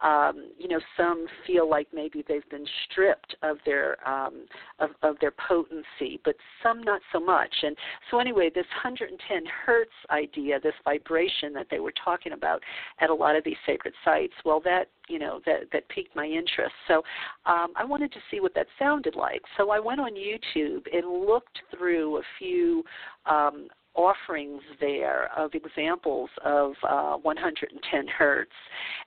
[0.00, 4.46] Um, you know, some feel like maybe they've been stripped of their um,
[4.80, 7.54] of, of their potency, but some not so much.
[7.62, 7.76] And
[8.10, 12.62] so anyway, this 110 hertz idea, this vibration that they were talking about
[13.00, 16.26] at a lot of these sacred sites, well, that you know that that piqued my
[16.26, 16.74] interest.
[16.88, 17.02] So
[17.46, 19.42] um, I wanted to see what that sounded like.
[19.56, 22.82] So I went on YouTube and looked through a few
[23.26, 28.50] um, offerings there of examples of uh, 110 hertz.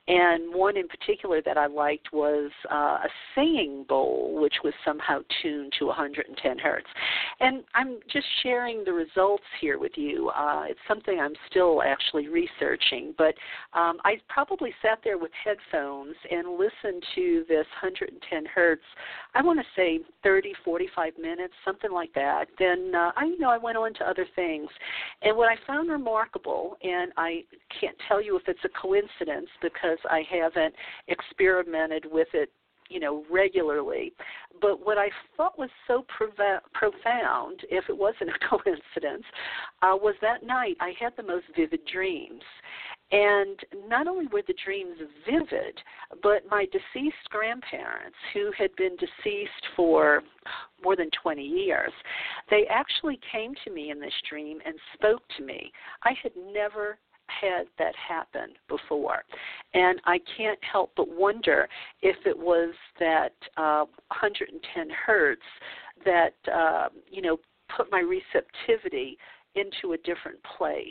[0.08, 5.20] And one in particular that I liked was uh, a singing bowl, which was somehow
[5.42, 6.86] tuned to 110 hertz.
[7.40, 10.30] And I'm just sharing the results here with you.
[10.30, 13.34] Uh, it's something I'm still actually researching, but
[13.72, 18.82] um, I probably sat there with headphones and listened to this 110 hertz.
[19.34, 22.46] I want to say 30, 45 minutes, something like that.
[22.58, 24.68] Then uh, I, you know, I went on to other things.
[25.22, 27.44] And what I found remarkable, and I
[27.80, 30.74] can't tell you if it's a coincidence because I haven't
[31.08, 32.50] experimented with it
[32.90, 34.12] you know regularly
[34.60, 39.24] but what i thought was so prov- profound if it wasn't a coincidence
[39.82, 42.42] uh, was that night i had the most vivid dreams
[43.12, 43.58] and
[43.88, 44.96] not only were the dreams
[45.26, 45.78] vivid,
[46.22, 50.22] but my deceased grandparents, who had been deceased for
[50.82, 51.92] more than 20 years,
[52.50, 55.72] they actually came to me in this dream and spoke to me.
[56.04, 56.98] I had never
[57.40, 59.22] had that happen before.
[59.74, 61.68] And I can't help but wonder
[62.02, 65.42] if it was that uh, 110 hertz
[66.04, 67.38] that, uh, you know,
[67.76, 69.16] put my receptivity
[69.54, 70.88] into a different place.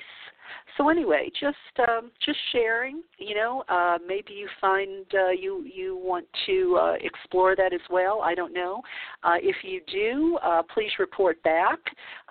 [0.78, 1.58] So anyway, just
[1.88, 3.02] um, just sharing.
[3.18, 7.82] You know, uh, maybe you find uh, you you want to uh, explore that as
[7.90, 8.22] well.
[8.22, 8.82] I don't know.
[9.24, 11.80] Uh, if you do, uh, please report back.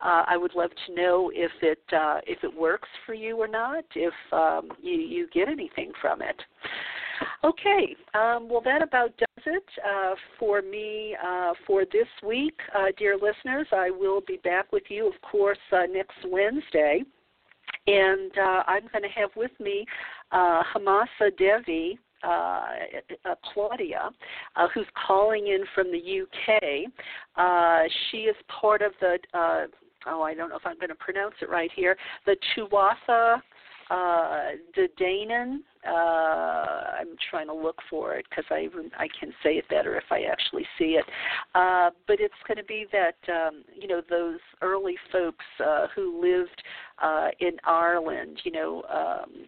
[0.03, 3.49] Uh, I would love to know if it uh, if it works for you or
[3.49, 3.85] not.
[3.95, 6.41] If um, you you get anything from it.
[7.45, 12.87] Okay, um, well, that about does it uh, for me uh, for this week, uh,
[12.97, 13.67] dear listeners.
[13.73, 17.03] I will be back with you, of course, uh, next Wednesday.
[17.87, 19.85] And uh, I'm going to have with me
[20.33, 22.29] uh, Hamasa Devi, uh,
[23.25, 24.11] uh, Claudia,
[24.57, 26.91] uh, who's calling in from the UK.
[27.37, 29.67] Uh, she is part of the, uh,
[30.07, 31.97] oh, I don't know if I'm going to pronounce it right here,
[32.27, 33.41] the Tuatha
[33.91, 35.59] uh, Dé Danann.
[35.87, 40.05] Uh, I'm trying to look for it because I I can say it better if
[40.11, 41.05] I actually see it.
[41.55, 46.21] Uh, but it's going to be that um, you know those early folks uh, who
[46.21, 46.63] lived
[47.03, 48.41] uh, in Ireland.
[48.45, 48.83] You know.
[48.91, 49.47] Um,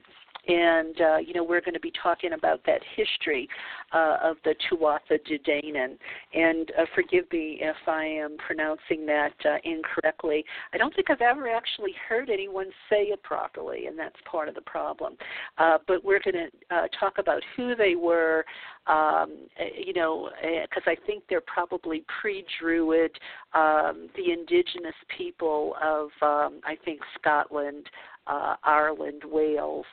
[0.49, 3.49] and uh, you know we're going to be talking about that history
[3.93, 5.97] uh, of the Tuatha De Danann.
[6.35, 10.45] And uh, forgive me if I am pronouncing that uh, incorrectly.
[10.73, 14.55] I don't think I've ever actually heard anyone say it properly, and that's part of
[14.55, 15.17] the problem.
[15.59, 18.45] Uh, but we're going to uh, talk about who they were,
[18.87, 23.13] um, eh, you know, because I think they're probably pre-Druid,
[23.55, 27.87] um, the indigenous people of, um, I think, Scotland,
[28.31, 29.87] uh, Ireland, Wales,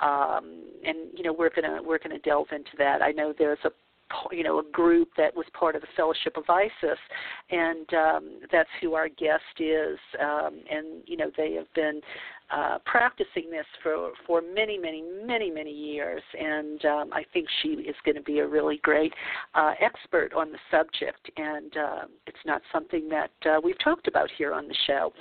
[0.00, 3.02] um, and you know we're gonna we're gonna delve into that.
[3.02, 3.70] I know there's a
[4.30, 6.98] you know a group that was part of the Fellowship of Isis,
[7.50, 9.98] and um, that's who our guest is.
[10.20, 12.00] Um, and you know they have been
[12.52, 17.68] uh, practicing this for for many, many, many, many years, and um, I think she
[17.68, 19.12] is going to be a really great
[19.54, 21.30] uh, expert on the subject.
[21.38, 25.12] And uh, it's not something that uh, we've talked about here on the show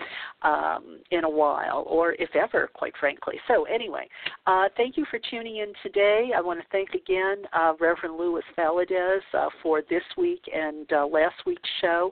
[0.42, 3.36] um, in a while, or if ever, quite frankly.
[3.48, 4.10] So anyway,
[4.46, 6.32] uh, thank you for tuning in today.
[6.36, 9.20] I want to thank again uh, Reverend Luis Valadez
[9.64, 12.12] for this week and last week's show.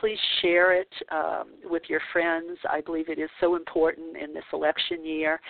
[0.00, 2.58] please share it um, with your friends.
[2.68, 5.40] I believe it is so important in this election year.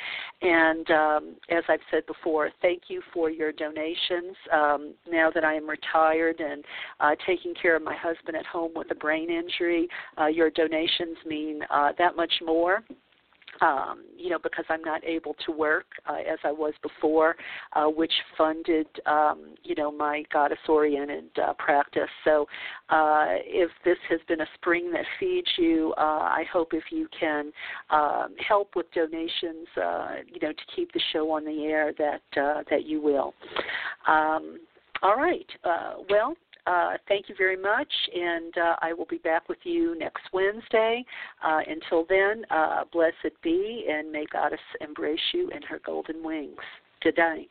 [0.42, 4.36] And um, as I've said before, thank you for your donations.
[4.52, 6.64] Um, now that I am retired and
[7.00, 9.88] uh, taking care of my husband at home with a brain injury,
[10.20, 12.82] uh, your donations mean uh, that much more
[13.60, 17.36] um, you know, because I'm not able to work uh, as I was before,
[17.74, 22.10] uh, which funded, um, you know, my goddess-oriented uh, practice.
[22.24, 22.46] So,
[22.90, 27.08] uh, if this has been a spring that feeds you, uh, I hope if you
[27.18, 27.52] can
[27.90, 32.40] um, help with donations, uh, you know, to keep the show on the air, that
[32.40, 33.34] uh, that you will.
[34.06, 34.60] Um,
[35.02, 35.46] all right.
[35.64, 36.34] Uh, well,
[36.68, 41.04] uh, thank you very much, and uh, I will be back with you next Wednesday.
[41.42, 46.58] Uh, until then, uh, blessed be, and may Goddess embrace you in her golden wings.
[47.02, 47.50] Good night.